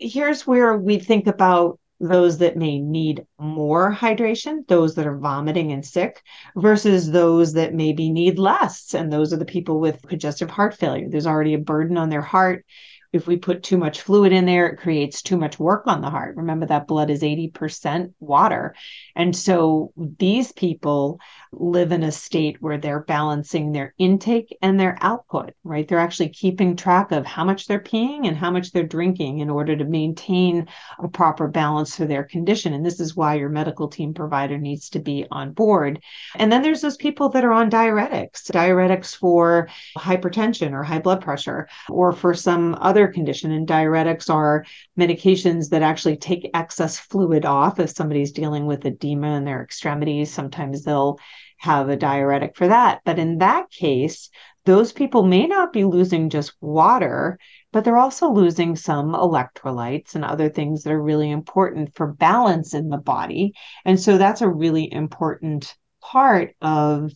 [0.00, 5.70] here's where we think about those that may need more hydration, those that are vomiting
[5.70, 6.20] and sick,
[6.56, 8.92] versus those that maybe need less.
[8.92, 11.08] And those are the people with congestive heart failure.
[11.08, 12.66] There's already a burden on their heart.
[13.12, 16.10] If we put too much fluid in there, it creates too much work on the
[16.10, 16.36] heart.
[16.36, 18.74] Remember that blood is 80% water.
[19.14, 21.20] And so these people
[21.52, 25.86] live in a state where they're balancing their intake and their output, right?
[25.86, 29.50] They're actually keeping track of how much they're peeing and how much they're drinking in
[29.50, 30.66] order to maintain
[30.98, 32.72] a proper balance for their condition.
[32.72, 36.00] And this is why your medical team provider needs to be on board.
[36.36, 41.20] And then there's those people that are on diuretics, diuretics for hypertension or high blood
[41.20, 43.50] pressure, or for some other condition.
[43.52, 44.64] And diuretics are
[44.98, 50.32] medications that actually take excess fluid off if somebody's dealing with edema in their extremities.
[50.32, 51.18] Sometimes they'll
[51.58, 53.00] have a diuretic for that.
[53.04, 54.30] But in that case,
[54.64, 57.38] those people may not be losing just water,
[57.72, 62.74] but they're also losing some electrolytes and other things that are really important for balance
[62.74, 63.54] in the body.
[63.84, 67.12] And so that's a really important part of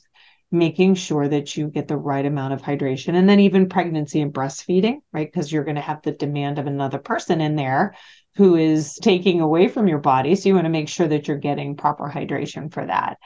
[0.52, 4.32] making sure that you get the right amount of hydration and then even pregnancy and
[4.32, 5.30] breastfeeding right?
[5.30, 7.94] Because you're going to have the demand of another person in there
[8.37, 10.35] who is taking away from your body.
[10.37, 13.18] So you want to make sure that you're getting proper hydration for that.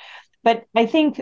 [0.43, 1.21] But i think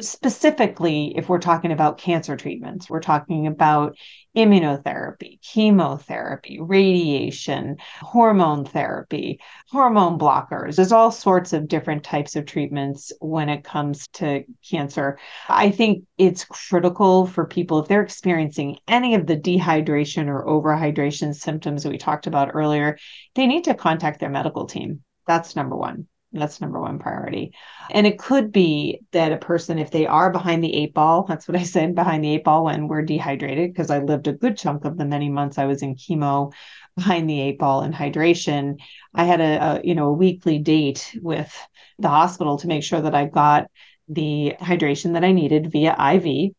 [0.00, 3.96] specifically, if we're talking about cancer treatments, we're talking about
[4.34, 10.76] immunotherapy, chemotherapy, radiation, hormone therapy, hormone blockers.
[10.76, 15.18] There's all sorts of different types of treatments when it comes to cancer.
[15.48, 21.34] I think it's critical for people, if they're experiencing any of the dehydration or overhydration
[21.34, 22.96] symptoms that we talked about earlier,
[23.34, 25.02] they need to contact their medical team.
[25.26, 26.08] That's number one.
[26.32, 27.52] That's number one priority.
[27.90, 31.46] And it could be that a person, if they are behind the eight ball, that's
[31.46, 34.56] what I said behind the eight ball when we're dehydrated, because I lived a good
[34.56, 36.52] chunk of the many months I was in chemo
[36.96, 38.78] behind the eight ball and hydration.
[39.14, 41.54] I had a, a you know a weekly date with
[41.98, 43.70] the hospital to make sure that I got
[44.08, 46.52] the hydration that I needed via IV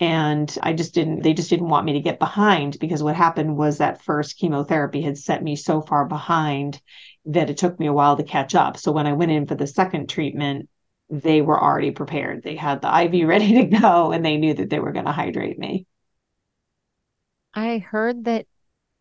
[0.00, 3.56] and I just didn't they just didn't want me to get behind because what happened
[3.56, 6.80] was that first chemotherapy had set me so far behind
[7.26, 8.76] that it took me a while to catch up.
[8.76, 10.68] So when I went in for the second treatment,
[11.10, 12.42] they were already prepared.
[12.42, 15.12] They had the IV ready to go and they knew that they were going to
[15.12, 15.86] hydrate me.
[17.54, 18.46] I heard that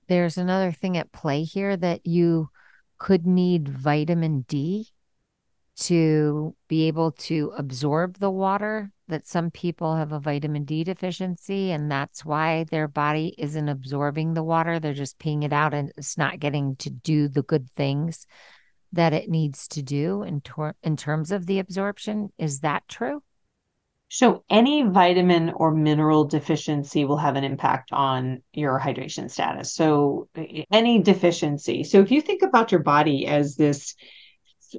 [0.07, 2.49] there's another thing at play here that you
[2.97, 4.87] could need vitamin D
[5.77, 11.71] to be able to absorb the water that some people have a vitamin D deficiency
[11.71, 14.79] and that's why their body isn't absorbing the water.
[14.79, 18.27] They're just peeing it out and it's not getting to do the good things
[18.93, 20.41] that it needs to do in,
[20.83, 22.31] in terms of the absorption.
[22.37, 23.21] Is that true?
[24.09, 29.73] So, any vitamin or mineral deficiency will have an impact on your hydration status.
[29.73, 30.29] So,
[30.71, 31.83] any deficiency.
[31.83, 33.95] So, if you think about your body as this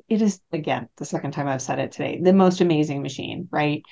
[0.09, 3.83] it is again the second time I've said it today, the most amazing machine, right?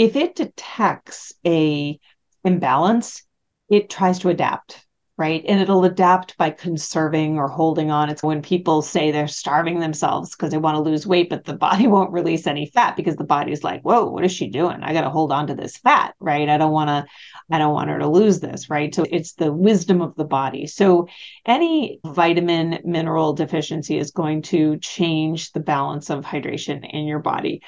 [0.00, 2.00] If it detects a
[2.42, 3.22] imbalance,
[3.68, 4.86] it tries to adapt,
[5.18, 5.44] right?
[5.46, 8.08] And it'll adapt by conserving or holding on.
[8.08, 11.52] It's when people say they're starving themselves because they want to lose weight, but the
[11.52, 14.82] body won't release any fat because the body's like, whoa, what is she doing?
[14.82, 16.48] I got to hold on to this fat, right?
[16.48, 17.04] I don't want to,
[17.54, 18.94] I don't want her to lose this, right?
[18.94, 20.66] So it's the wisdom of the body.
[20.66, 21.08] So
[21.44, 27.60] any vitamin mineral deficiency is going to change the balance of hydration in your body.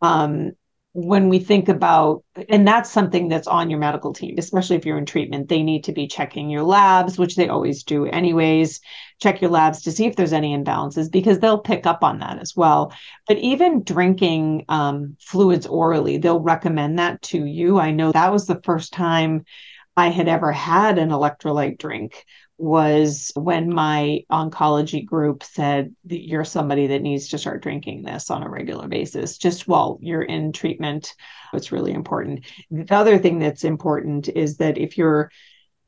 [0.00, 0.52] Um,
[0.92, 4.98] when we think about and that's something that's on your medical team especially if you're
[4.98, 8.80] in treatment they need to be checking your labs which they always do anyways.
[9.20, 12.38] Check your labs to see if there's any imbalances because they'll pick up on that
[12.40, 12.92] as well.
[13.28, 17.78] But even drinking um, fluids orally they'll recommend that to you.
[17.78, 19.44] I know that was the first time
[19.96, 22.24] i had ever had an electrolyte drink
[22.60, 28.30] was when my oncology group said that you're somebody that needs to start drinking this
[28.30, 31.14] on a regular basis just while you're in treatment.
[31.54, 32.44] It's really important.
[32.70, 35.30] The other thing that's important is that if you're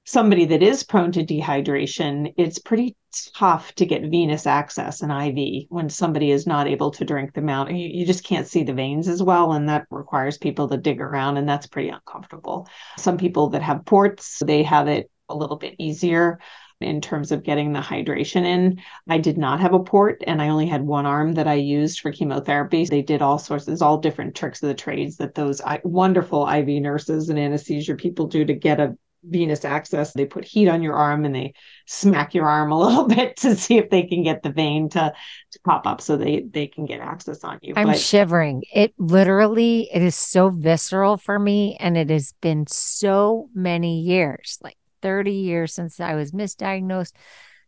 [0.04, 2.96] somebody that is prone to dehydration it's pretty
[3.36, 7.48] tough to get venous access and iv when somebody is not able to drink them
[7.48, 10.76] out you, you just can't see the veins as well and that requires people to
[10.76, 12.66] dig around and that's pretty uncomfortable.
[12.98, 16.38] Some people that have ports they have it a little bit easier
[16.82, 18.80] in terms of getting the hydration in.
[19.08, 22.00] I did not have a port and I only had one arm that I used
[22.00, 22.84] for chemotherapy.
[22.84, 26.66] They did all sorts, there's all different tricks of the trades that those wonderful IV
[26.82, 30.12] nurses and anesthesia people do to get a venous access.
[30.12, 31.54] They put heat on your arm and they
[31.86, 35.12] smack your arm a little bit to see if they can get the vein to,
[35.52, 37.74] to pop up so they, they can get access on you.
[37.76, 38.64] I'm but, shivering.
[38.74, 41.76] It literally, it is so visceral for me.
[41.78, 44.58] And it has been so many years.
[44.62, 47.12] Like 30 years since I was misdiagnosed,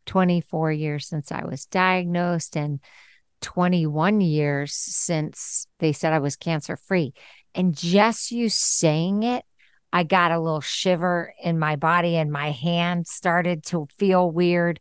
[0.07, 2.81] 24 years since I was diagnosed, and
[3.41, 7.13] 21 years since they said I was cancer free.
[7.55, 9.45] And just you saying it,
[9.93, 14.81] I got a little shiver in my body and my hand started to feel weird.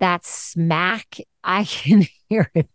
[0.00, 2.68] That smack, I can hear it.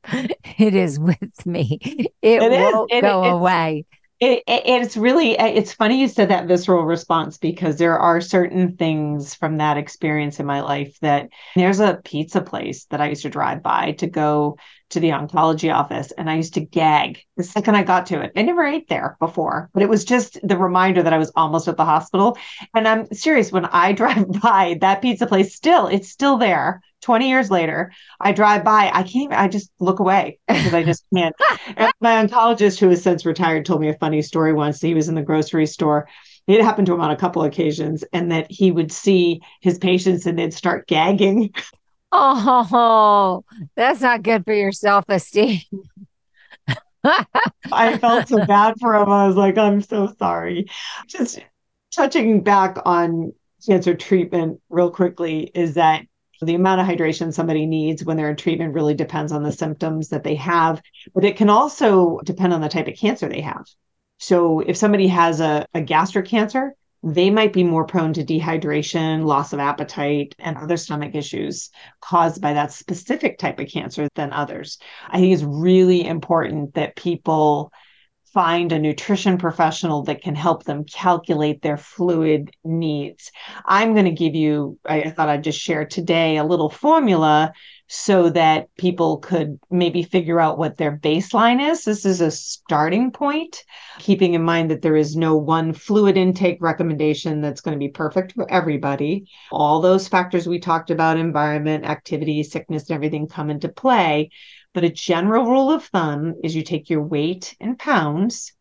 [0.57, 1.79] It is with me.
[1.81, 3.01] It, it won't is.
[3.01, 3.85] go away.
[4.21, 8.77] It, it, it's really it's funny you said that visceral response because there are certain
[8.77, 13.23] things from that experience in my life that there's a pizza place that I used
[13.23, 14.57] to drive by to go
[14.91, 18.31] to the oncology office and I used to gag the second I got to it.
[18.37, 21.67] I never ate there before, but it was just the reminder that I was almost
[21.67, 22.37] at the hospital.
[22.73, 27.29] And I'm serious when I drive by that pizza place still it's still there 20
[27.29, 31.35] years later, I drive by, I can't, I just look away because I just can't.
[32.01, 34.81] my oncologist, who has since retired, told me a funny story once.
[34.81, 36.07] He was in the grocery store.
[36.47, 40.25] It happened to him on a couple occasions, and that he would see his patients
[40.25, 41.53] and they'd start gagging.
[42.17, 43.43] Oh,
[43.75, 45.59] that's not good for your self esteem.
[47.03, 49.09] I felt so bad for him.
[49.09, 50.67] I was like, I'm so sorry.
[51.07, 51.41] Just
[51.93, 53.33] touching back on
[53.67, 56.05] cancer treatment real quickly is that
[56.41, 60.09] the amount of hydration somebody needs when they're in treatment really depends on the symptoms
[60.09, 60.81] that they have,
[61.13, 63.65] but it can also depend on the type of cancer they have.
[64.17, 66.73] So if somebody has a, a gastric cancer,
[67.03, 71.69] they might be more prone to dehydration, loss of appetite, and other stomach issues
[72.01, 74.79] caused by that specific type of cancer than others.
[75.07, 77.71] I think it's really important that people
[78.35, 83.31] find a nutrition professional that can help them calculate their fluid needs.
[83.65, 87.53] I'm going to give you, I thought I'd just share today a little formula
[87.87, 91.83] so that people could maybe figure out what their baseline is.
[91.83, 93.63] This is a starting point,
[93.99, 97.89] keeping in mind that there is no one fluid intake recommendation that's going to be
[97.89, 99.27] perfect for everybody.
[99.51, 104.31] All those factors we talked about environment, activity, sickness, and everything come into play.
[104.73, 108.51] But a general rule of thumb is you take your weight in pounds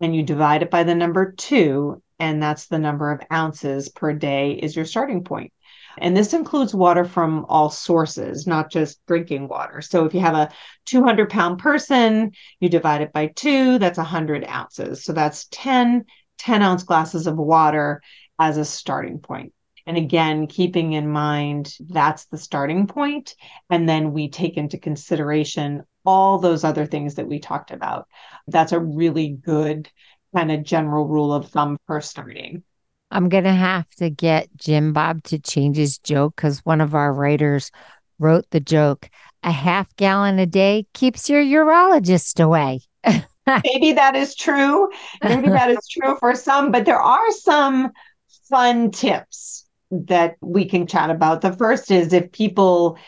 [0.00, 4.12] and you divide it by the number two, and that's the number of ounces per
[4.12, 5.52] day is your starting point.
[5.98, 9.80] And this includes water from all sources, not just drinking water.
[9.80, 10.50] So if you have a
[10.86, 15.04] 200 pound person, you divide it by two, that's 100 ounces.
[15.04, 16.04] So that's 10
[16.38, 18.02] 10 ounce glasses of water
[18.38, 19.52] as a starting point.
[19.86, 23.34] And again, keeping in mind that's the starting point,
[23.70, 28.06] And then we take into consideration all those other things that we talked about.
[28.48, 29.90] That's a really good
[30.34, 32.62] kind of general rule of thumb for starting.
[33.10, 36.94] I'm going to have to get Jim Bob to change his joke because one of
[36.94, 37.70] our writers
[38.18, 39.08] wrote the joke
[39.42, 42.80] a half gallon a day keeps your urologist away.
[43.64, 44.90] Maybe that is true.
[45.22, 47.92] Maybe that is true for some, but there are some
[48.48, 51.42] fun tips that we can chat about.
[51.42, 52.98] The first is if people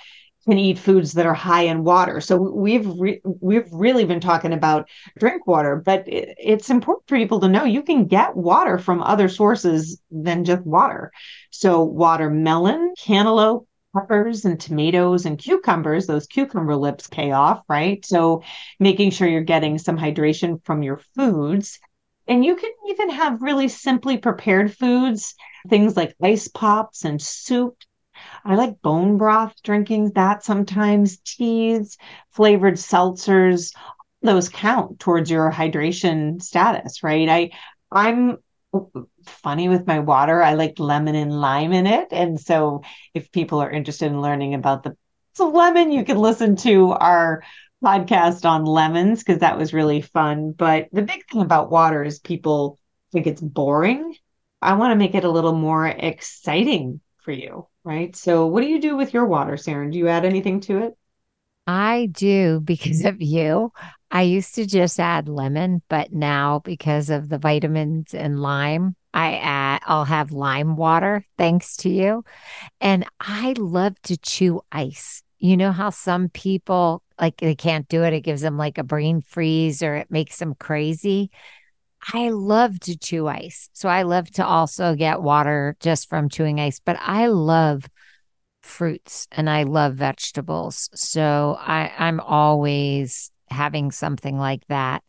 [0.49, 2.21] can eat foods that are high in water.
[2.21, 4.89] So we've re- we've really been talking about
[5.19, 9.03] drink water, but it, it's important for people to know you can get water from
[9.03, 11.13] other sources than just water.
[11.51, 18.05] So watermelon, cantaloupe, peppers and tomatoes and cucumbers, those cucumber lips pay off, right?
[18.05, 18.43] So
[18.79, 21.79] making sure you're getting some hydration from your foods.
[22.27, 25.35] And you can even have really simply prepared foods,
[25.69, 27.77] things like ice pops and soup.
[28.45, 31.97] I like bone broth drinking that sometimes, teas,
[32.31, 33.75] flavored seltzers.
[34.23, 37.29] Those count towards your hydration status, right?
[37.29, 37.51] I
[37.91, 38.39] I'm
[39.25, 40.43] funny with my water.
[40.43, 42.09] I like lemon and lime in it.
[42.11, 42.83] And so
[43.15, 44.97] if people are interested in learning about the
[45.39, 47.43] lemon, you can listen to our
[47.83, 50.53] podcast on lemons because that was really fun.
[50.53, 52.79] But the big thing about water is people
[53.13, 54.15] think it's boring.
[54.61, 58.15] I want to make it a little more exciting for you, right?
[58.15, 59.91] So, what do you do with your water, Sarah?
[59.91, 60.95] Do you add anything to it?
[61.67, 63.73] I do because of you.
[64.11, 69.37] I used to just add lemon, but now because of the vitamins and lime, I
[69.37, 72.25] add, I'll have lime water thanks to you.
[72.81, 75.23] And I love to chew ice.
[75.39, 78.13] You know how some people like they can't do it.
[78.13, 81.31] It gives them like a brain freeze or it makes them crazy.
[82.13, 83.69] I love to chew ice.
[83.73, 87.89] So I love to also get water just from chewing ice, but I love
[88.63, 90.89] fruits and I love vegetables.
[90.95, 95.03] So I, I'm always having something like that.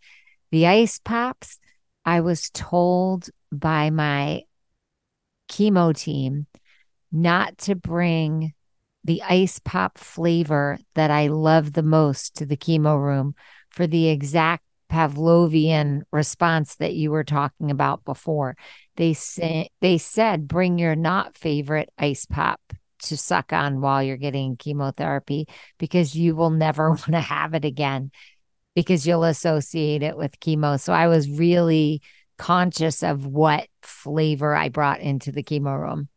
[0.52, 1.60] The ice pops,
[2.06, 4.44] I was told by my
[5.50, 6.48] chemo team
[7.12, 8.54] not to bring
[9.04, 13.36] the ice pop flavor that I love the most to the chemo room
[13.70, 18.58] for the exact Pavlovian response that you were talking about before.
[18.96, 22.60] They say they said bring your not favorite ice pop
[23.04, 27.66] to suck on while you're getting chemotherapy because you will never want to have it
[27.66, 28.12] again
[28.76, 30.80] because you'll associate it with chemo.
[30.80, 32.02] So I was really
[32.38, 36.08] conscious of what flavor I brought into the chemo room.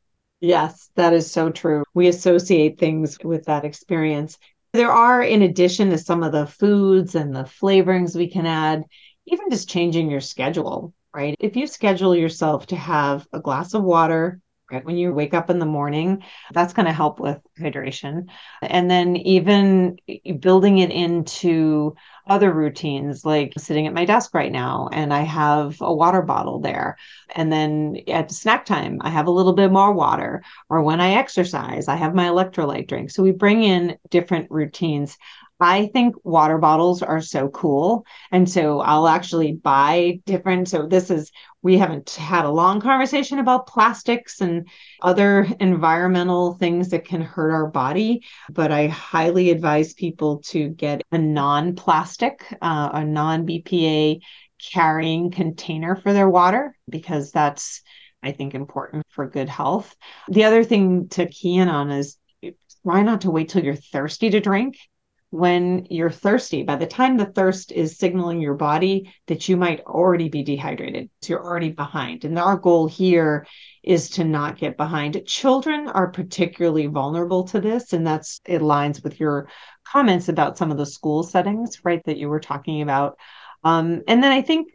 [0.40, 1.84] Yes, that is so true.
[1.94, 4.38] We associate things with that experience.
[4.72, 8.84] There are, in addition to some of the foods and the flavorings we can add,
[9.26, 11.34] even just changing your schedule, right?
[11.38, 14.40] If you schedule yourself to have a glass of water
[14.82, 18.28] when you wake up in the morning, that's going to help with hydration.
[18.62, 19.98] And then even
[20.40, 21.94] building it into
[22.26, 26.60] other routines, like sitting at my desk right now and I have a water bottle
[26.60, 26.96] there.
[27.34, 30.42] And then at snack time, I have a little bit more water.
[30.68, 33.10] Or when I exercise, I have my electrolyte drink.
[33.10, 35.18] So we bring in different routines.
[35.62, 38.04] I think water bottles are so cool.
[38.30, 40.68] And so I'll actually buy different.
[40.68, 41.30] So this is,
[41.62, 44.68] we haven't had a long conversation about plastics and
[45.02, 51.02] other environmental things that can hurt our body, but I highly advise people to get
[51.12, 54.20] a non plastic, uh, a non BPA
[54.58, 57.82] carrying container for their water because that's,
[58.22, 59.94] I think, important for good health.
[60.28, 62.16] The other thing to key in on is
[62.84, 64.76] try not to wait till you're thirsty to drink
[65.32, 66.62] when you're thirsty.
[66.62, 71.08] By the time the thirst is signaling your body that you might already be dehydrated,
[71.22, 72.26] so you're already behind.
[72.26, 73.46] And our goal here
[73.82, 75.24] is to not get behind.
[75.26, 79.48] Children are particularly vulnerable to this, and that's it aligns with your
[79.84, 83.16] comments about some of the school settings, right, that you were talking about.
[83.64, 84.68] Um, and then I think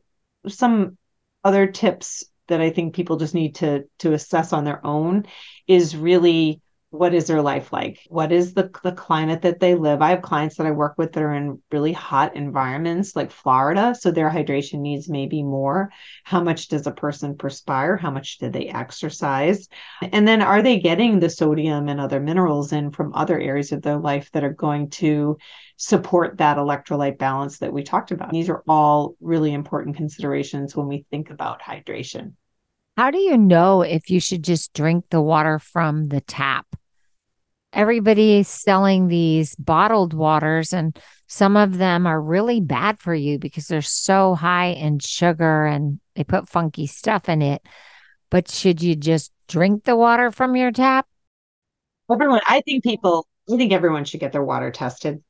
[0.47, 0.97] some
[1.43, 5.27] other tips that I think people just need to to assess on their own
[5.67, 7.99] is really what is their life like?
[8.07, 10.01] What is the, the climate that they live?
[10.01, 13.93] I have clients that I work with that are in really hot environments like Florida.
[13.93, 15.91] So their hydration needs may be more.
[16.23, 17.97] How much does a person perspire?
[17.97, 19.67] How much do they exercise?
[20.01, 23.81] And then are they getting the sodium and other minerals in from other areas of
[23.81, 25.37] their life that are going to
[25.75, 28.31] support that electrolyte balance that we talked about?
[28.31, 32.33] These are all really important considerations when we think about hydration.
[32.97, 36.65] How do you know if you should just drink the water from the tap?
[37.71, 43.67] Everybody's selling these bottled waters, and some of them are really bad for you because
[43.67, 47.61] they're so high in sugar and they put funky stuff in it.
[48.31, 51.05] But should you just drink the water from your tap?
[52.11, 55.21] Everyone, I think people, I think everyone should get their water tested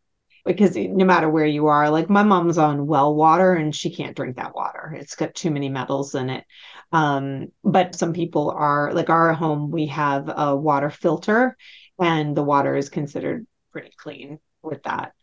[0.48, 4.16] because no matter where you are, like my mom's on well water and she can't
[4.16, 4.96] drink that water.
[4.98, 6.46] It's got too many metals in it.
[6.92, 11.58] Um, but some people are like our home, we have a water filter
[12.00, 15.14] and the water is considered pretty clean with that.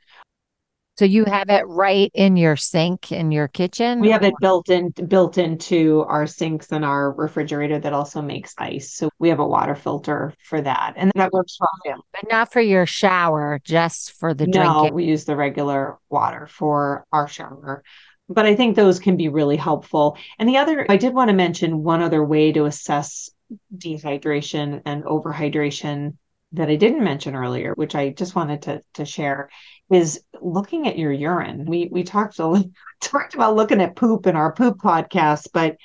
[0.96, 4.00] So you have it right in your sink in your kitchen?
[4.00, 8.54] We have it built in built into our sinks and our refrigerator that also makes
[8.58, 8.94] ice.
[8.94, 10.94] So we have a water filter for that.
[10.96, 12.00] And that works for him.
[12.12, 14.94] But not for your shower, just for the no, drinking.
[14.94, 17.82] we use the regular water for our shower.
[18.28, 20.16] But I think those can be really helpful.
[20.38, 23.30] And the other I did want to mention one other way to assess
[23.76, 26.16] dehydration and overhydration
[26.52, 29.50] that I didn't mention earlier, which I just wanted to to share,
[29.90, 31.66] is looking at your urine.
[31.66, 32.64] We we talked a,
[33.00, 35.76] talked about looking at poop in our poop podcast, but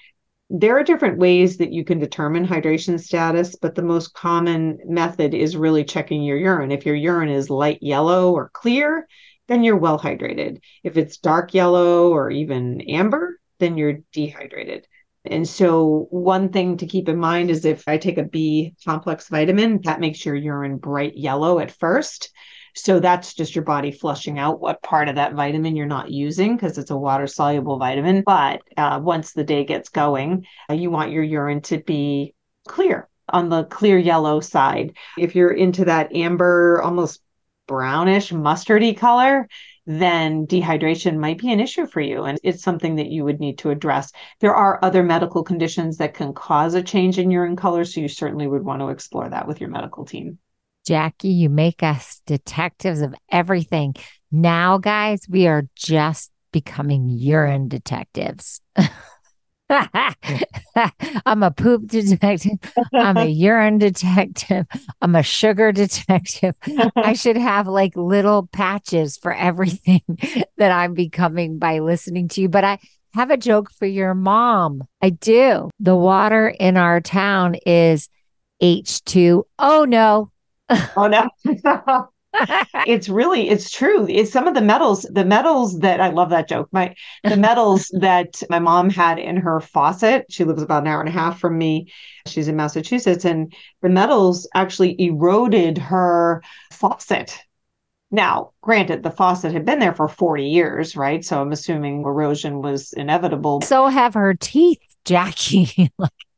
[0.49, 5.35] there are different ways that you can determine hydration status, but the most common method
[5.35, 6.71] is really checking your urine.
[6.71, 9.07] If your urine is light yellow or clear,
[9.47, 10.59] then you're well hydrated.
[10.83, 14.87] If it's dark yellow or even amber, then you're dehydrated.
[15.25, 19.27] And so, one thing to keep in mind is if I take a B complex
[19.27, 22.31] vitamin, that makes your urine bright yellow at first.
[22.75, 26.55] So, that's just your body flushing out what part of that vitamin you're not using
[26.55, 28.23] because it's a water soluble vitamin.
[28.25, 32.33] But uh, once the day gets going, uh, you want your urine to be
[32.67, 34.95] clear on the clear yellow side.
[35.17, 37.21] If you're into that amber, almost
[37.67, 39.47] brownish mustardy color,
[39.85, 42.23] then dehydration might be an issue for you.
[42.23, 44.11] And it's something that you would need to address.
[44.39, 47.85] There are other medical conditions that can cause a change in urine color.
[47.85, 50.39] So you certainly would want to explore that with your medical team.
[50.87, 53.95] Jacqui, you make us detectives of everything.
[54.31, 58.61] Now, guys, we are just becoming urine detectives.
[59.69, 62.57] I'm a poop detective.
[62.93, 64.65] I'm a urine detective.
[65.01, 66.55] I'm a sugar detective.
[66.95, 70.01] I should have like little patches for everything
[70.57, 72.49] that I'm becoming by listening to you.
[72.49, 72.79] But I
[73.13, 74.83] have a joke for your mom.
[75.01, 75.69] I do.
[75.79, 78.09] The water in our town is
[78.61, 79.43] H2.
[79.59, 80.31] Oh no.
[80.95, 82.09] Oh no.
[82.85, 84.07] it's really it's true.
[84.07, 86.69] It's some of the metals the metals that i love that joke.
[86.71, 90.99] My the metals that my mom had in her faucet she lives about an hour
[90.99, 91.91] and a half from me.
[92.27, 97.37] She's in massachusetts and the metals actually eroded her faucet.
[98.11, 101.25] Now granted the faucet had been there for 40 years right?
[101.25, 103.61] So i'm assuming erosion was inevitable.
[103.61, 105.89] So have her teeth Jacqui.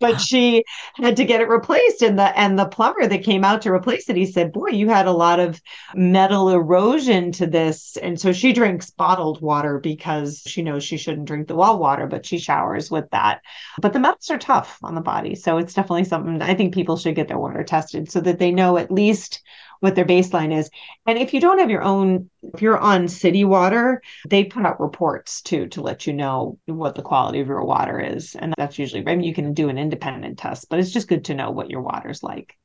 [0.00, 0.64] but she
[0.96, 4.08] had to get it replaced and the and the plumber that came out to replace
[4.08, 5.60] it he said boy you had a lot of
[5.94, 7.96] metal erosion to this.
[7.96, 12.06] And so she drinks bottled water because she knows she shouldn't drink the well water
[12.06, 13.40] but she showers with that.
[13.80, 16.96] But the metals are tough on the body so it's definitely something i think people
[16.96, 19.42] should get their water tested so that they know at least
[19.80, 20.70] what their baseline is.
[21.06, 24.80] And if you don't have your own, if you're on city water, they put out
[24.80, 28.36] reports too to let you know what the quality of your water is.
[28.36, 31.24] And that's usually, I mean, you can do an independent test, but it's just good
[31.26, 32.56] to know what your water's like.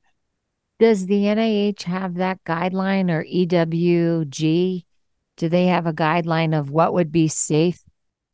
[0.78, 4.86] Does the NIH have that guideline or EWG?
[5.38, 7.82] Do they have a guideline of what would be safe?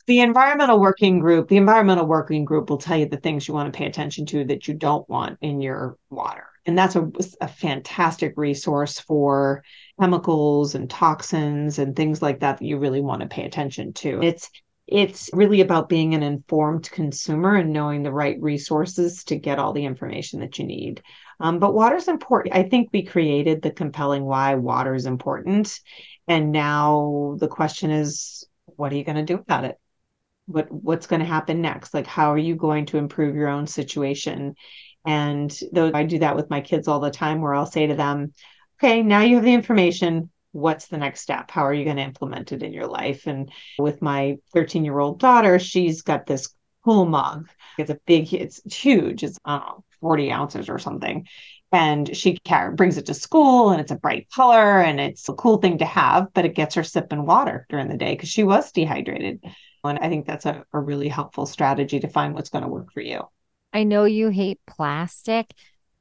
[0.08, 3.72] The environmental working group, the environmental working group will tell you the things you want
[3.72, 7.10] to pay attention to that you don't want in your water and that's a,
[7.42, 9.64] a fantastic resource for
[10.00, 14.22] chemicals and toxins and things like that that you really want to pay attention to.
[14.22, 14.50] It's
[14.88, 19.72] it's really about being an informed consumer and knowing the right resources to get all
[19.72, 21.02] the information that you need.
[21.40, 22.56] Um, but water is important.
[22.56, 25.80] I think we created the compelling why water is important.
[26.28, 29.78] And now the question is, what are you going to do about it?
[30.46, 31.94] What what's going to happen next?
[31.94, 34.56] Like, how are you going to improve your own situation?
[35.06, 37.96] And though I do that with my kids all the time, where I'll say to
[37.96, 38.34] them,
[38.80, 40.30] okay, now you have the information.
[40.52, 41.50] What's the next step?
[41.50, 43.26] How are you going to implement it in your life?
[43.26, 47.50] And with my 13 year old daughter, she's got this cool mug.
[47.78, 49.24] It's a big, it's huge.
[49.24, 51.28] It's, I don't know, 40 ounces or something.
[51.72, 52.38] And she
[52.74, 55.86] brings it to school and it's a bright color and it's a cool thing to
[55.86, 59.42] have, but it gets her sipping water during the day because she was dehydrated.
[59.86, 62.92] And I think that's a, a really helpful strategy to find what's going to work
[62.92, 63.22] for you.
[63.74, 65.54] I know you hate plastic,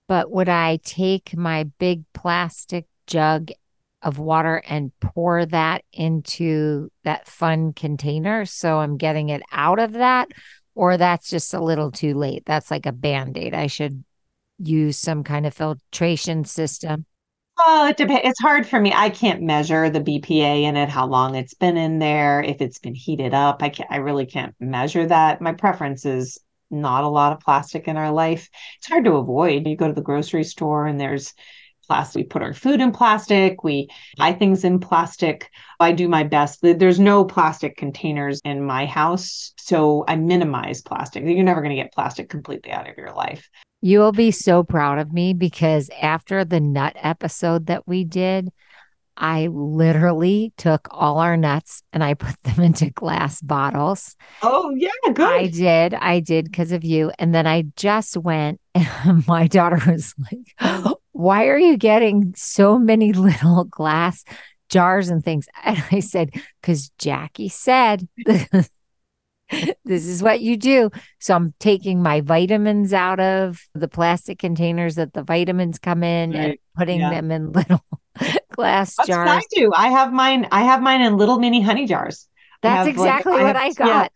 [0.08, 3.50] but would I take my big plastic jug
[4.02, 9.92] of water and pour that into that fun container so I'm getting it out of
[9.92, 10.28] that?
[10.74, 12.44] Or that's just a little too late.
[12.46, 13.54] That's like a band aid.
[13.54, 14.04] I should
[14.58, 17.06] use some kind of filtration system.
[17.58, 18.22] Oh, it depends.
[18.24, 18.92] It's hard for me.
[18.94, 22.78] I can't measure the BPA in it, how long it's been in there, if it's
[22.78, 23.62] been heated up.
[23.62, 23.90] I can't.
[23.92, 25.42] I really can't measure that.
[25.42, 26.38] My preference is
[26.70, 28.48] not a lot of plastic in our life.
[28.78, 29.66] It's hard to avoid.
[29.66, 31.34] You go to the grocery store and there's
[31.86, 32.20] plastic.
[32.20, 33.64] We put our food in plastic.
[33.64, 35.50] We buy things in plastic.
[35.80, 36.60] I do my best.
[36.62, 39.52] There's no plastic containers in my house.
[39.58, 41.24] So I minimize plastic.
[41.24, 43.48] You're never going to get plastic completely out of your life.
[43.82, 48.50] You will be so proud of me because after the nut episode that we did,
[49.20, 54.16] I literally took all our nuts and I put them into glass bottles.
[54.42, 55.20] Oh, yeah, good.
[55.20, 55.94] I did.
[55.94, 57.12] I did because of you.
[57.18, 62.78] And then I just went, and my daughter was like, Why are you getting so
[62.78, 64.24] many little glass
[64.70, 65.46] jars and things?
[65.64, 68.08] And I said, Because Jacqui said,
[69.84, 70.90] this is what you do.
[71.18, 76.30] So I'm taking my vitamins out of the plastic containers that the vitamins come in
[76.30, 76.40] right.
[76.40, 77.10] and putting yeah.
[77.10, 77.84] them in little
[78.60, 79.28] glass That's jars.
[79.28, 79.72] I do.
[79.74, 80.46] I have mine.
[80.52, 82.28] I have mine in little mini honey jars.
[82.62, 84.12] That's exactly like, what I, have, I got.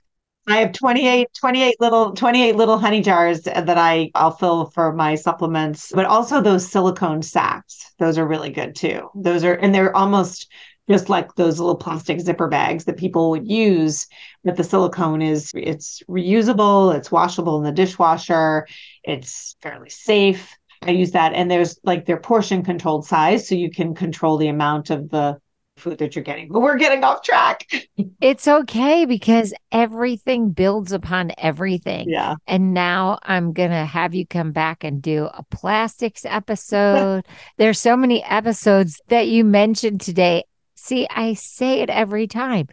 [0.46, 4.92] Yeah, I have 28, 28 little 28 little honey jars that I I'll fill for
[4.92, 7.92] my supplements, but also those silicone sacks.
[7.98, 9.08] Those are really good too.
[9.14, 10.52] Those are and they're almost
[10.88, 14.06] just like those little plastic zipper bags that people would use
[14.44, 18.66] but the silicone is it's reusable it's washable in the dishwasher
[19.02, 20.54] it's fairly safe
[20.86, 21.32] I use that.
[21.32, 23.48] And there's like their portion controlled size.
[23.48, 25.38] So you can control the amount of the
[25.76, 26.48] food that you're getting.
[26.48, 27.66] But we're getting off track.
[28.20, 32.08] it's okay because everything builds upon everything.
[32.08, 32.36] Yeah.
[32.46, 37.26] And now I'm going to have you come back and do a plastics episode.
[37.56, 40.44] There's so many episodes that you mentioned today.
[40.76, 42.68] See, I say it every time.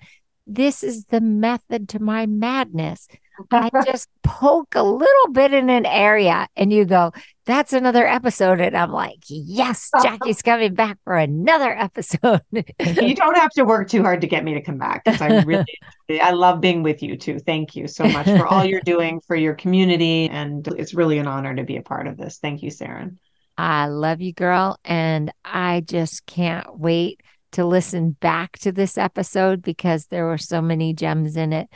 [0.45, 3.07] This is the method to my madness.
[3.51, 7.11] I just poke a little bit in an area and you go,
[7.45, 8.61] that's another episode.
[8.61, 12.41] And I'm like, yes, Jacqui's coming back for another episode.
[12.51, 12.63] you
[13.15, 15.65] don't have to work too hard to get me to come back because I really,
[16.21, 17.39] I love being with you too.
[17.39, 20.29] Thank you so much for all you're doing for your community.
[20.29, 22.37] And it's really an honor to be a part of this.
[22.37, 23.17] Thank you, Saranne.
[23.57, 24.79] I love you, girl.
[24.85, 27.21] And I just can't wait
[27.51, 31.69] to listen back to this episode because there were so many gems in it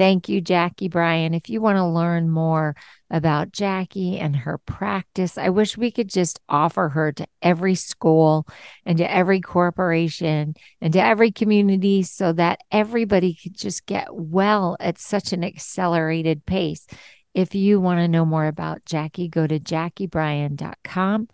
[0.00, 1.34] Thank you, Jacqui Bryan.
[1.34, 2.74] If you want to learn more
[3.10, 8.46] about Jacqui and her practice, I wish we could just offer her to every school
[8.86, 14.74] and to every corporation and to every community so that everybody could just get well
[14.80, 16.86] at such an accelerated pace.
[17.34, 21.28] If you want to know more about Jacqui, go to jacquibryan.com.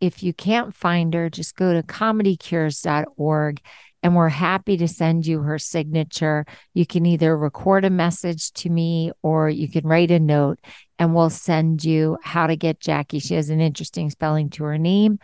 [0.00, 3.60] If you can't find her, just go to comedycures.org
[4.06, 6.46] and we're happy to send you her signature.
[6.74, 10.60] You can either record a message to me or you can write a note
[10.96, 13.20] and we'll send you how to get Jacqui.
[13.20, 15.18] She has an interesting spelling to her name,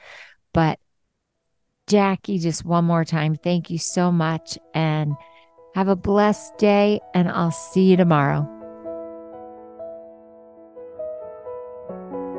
[0.53, 0.81] but
[1.87, 5.15] Jacqui, just one more time, thank you so much and
[5.77, 8.49] have a blessed day, and I'll see you tomorrow.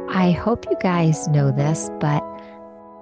[0.09, 2.21] I hope you guys know this, but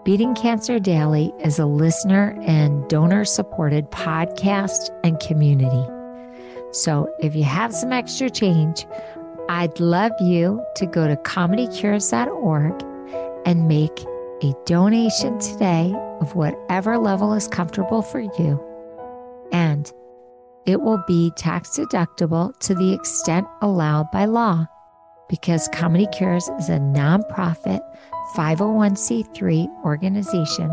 [0.03, 5.85] Beating Cancer Daily is a listener and donor supported podcast and community.
[6.71, 8.87] So if you have some extra change,
[9.47, 12.83] I'd love you to go to comedycures.org
[13.45, 14.03] and make
[14.41, 18.59] a donation today of whatever level is comfortable for you.
[19.51, 19.91] And
[20.65, 24.65] it will be tax deductible to the extent allowed by law
[25.29, 27.81] because Comedy Cures is a nonprofit
[28.35, 30.71] 501c3 organization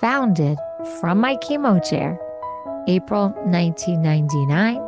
[0.00, 0.58] founded
[1.00, 2.18] from my chemo chair
[2.88, 4.80] April 1999,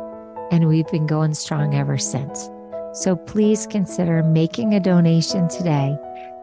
[0.51, 2.49] and we've been going strong ever since.
[2.93, 5.97] So please consider making a donation today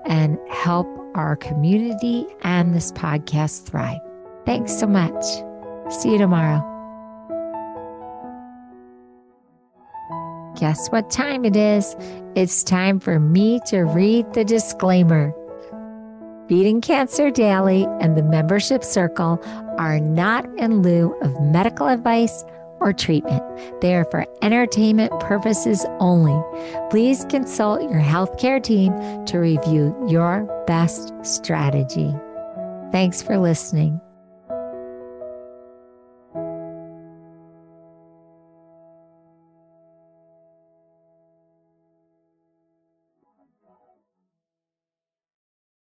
[0.06, 4.00] and help our community and this podcast thrive.
[4.46, 5.24] Thanks so much.
[5.90, 6.66] See you tomorrow.
[10.56, 11.96] Guess what time it is?
[12.34, 15.34] It's time for me to read the disclaimer.
[16.50, 19.40] Beating Cancer Daily and the membership circle
[19.78, 22.44] are not in lieu of medical advice
[22.80, 23.40] or treatment.
[23.80, 26.36] They are for entertainment purposes only.
[26.90, 28.92] Please consult your healthcare team
[29.26, 32.12] to review your best strategy.
[32.90, 34.00] Thanks for listening.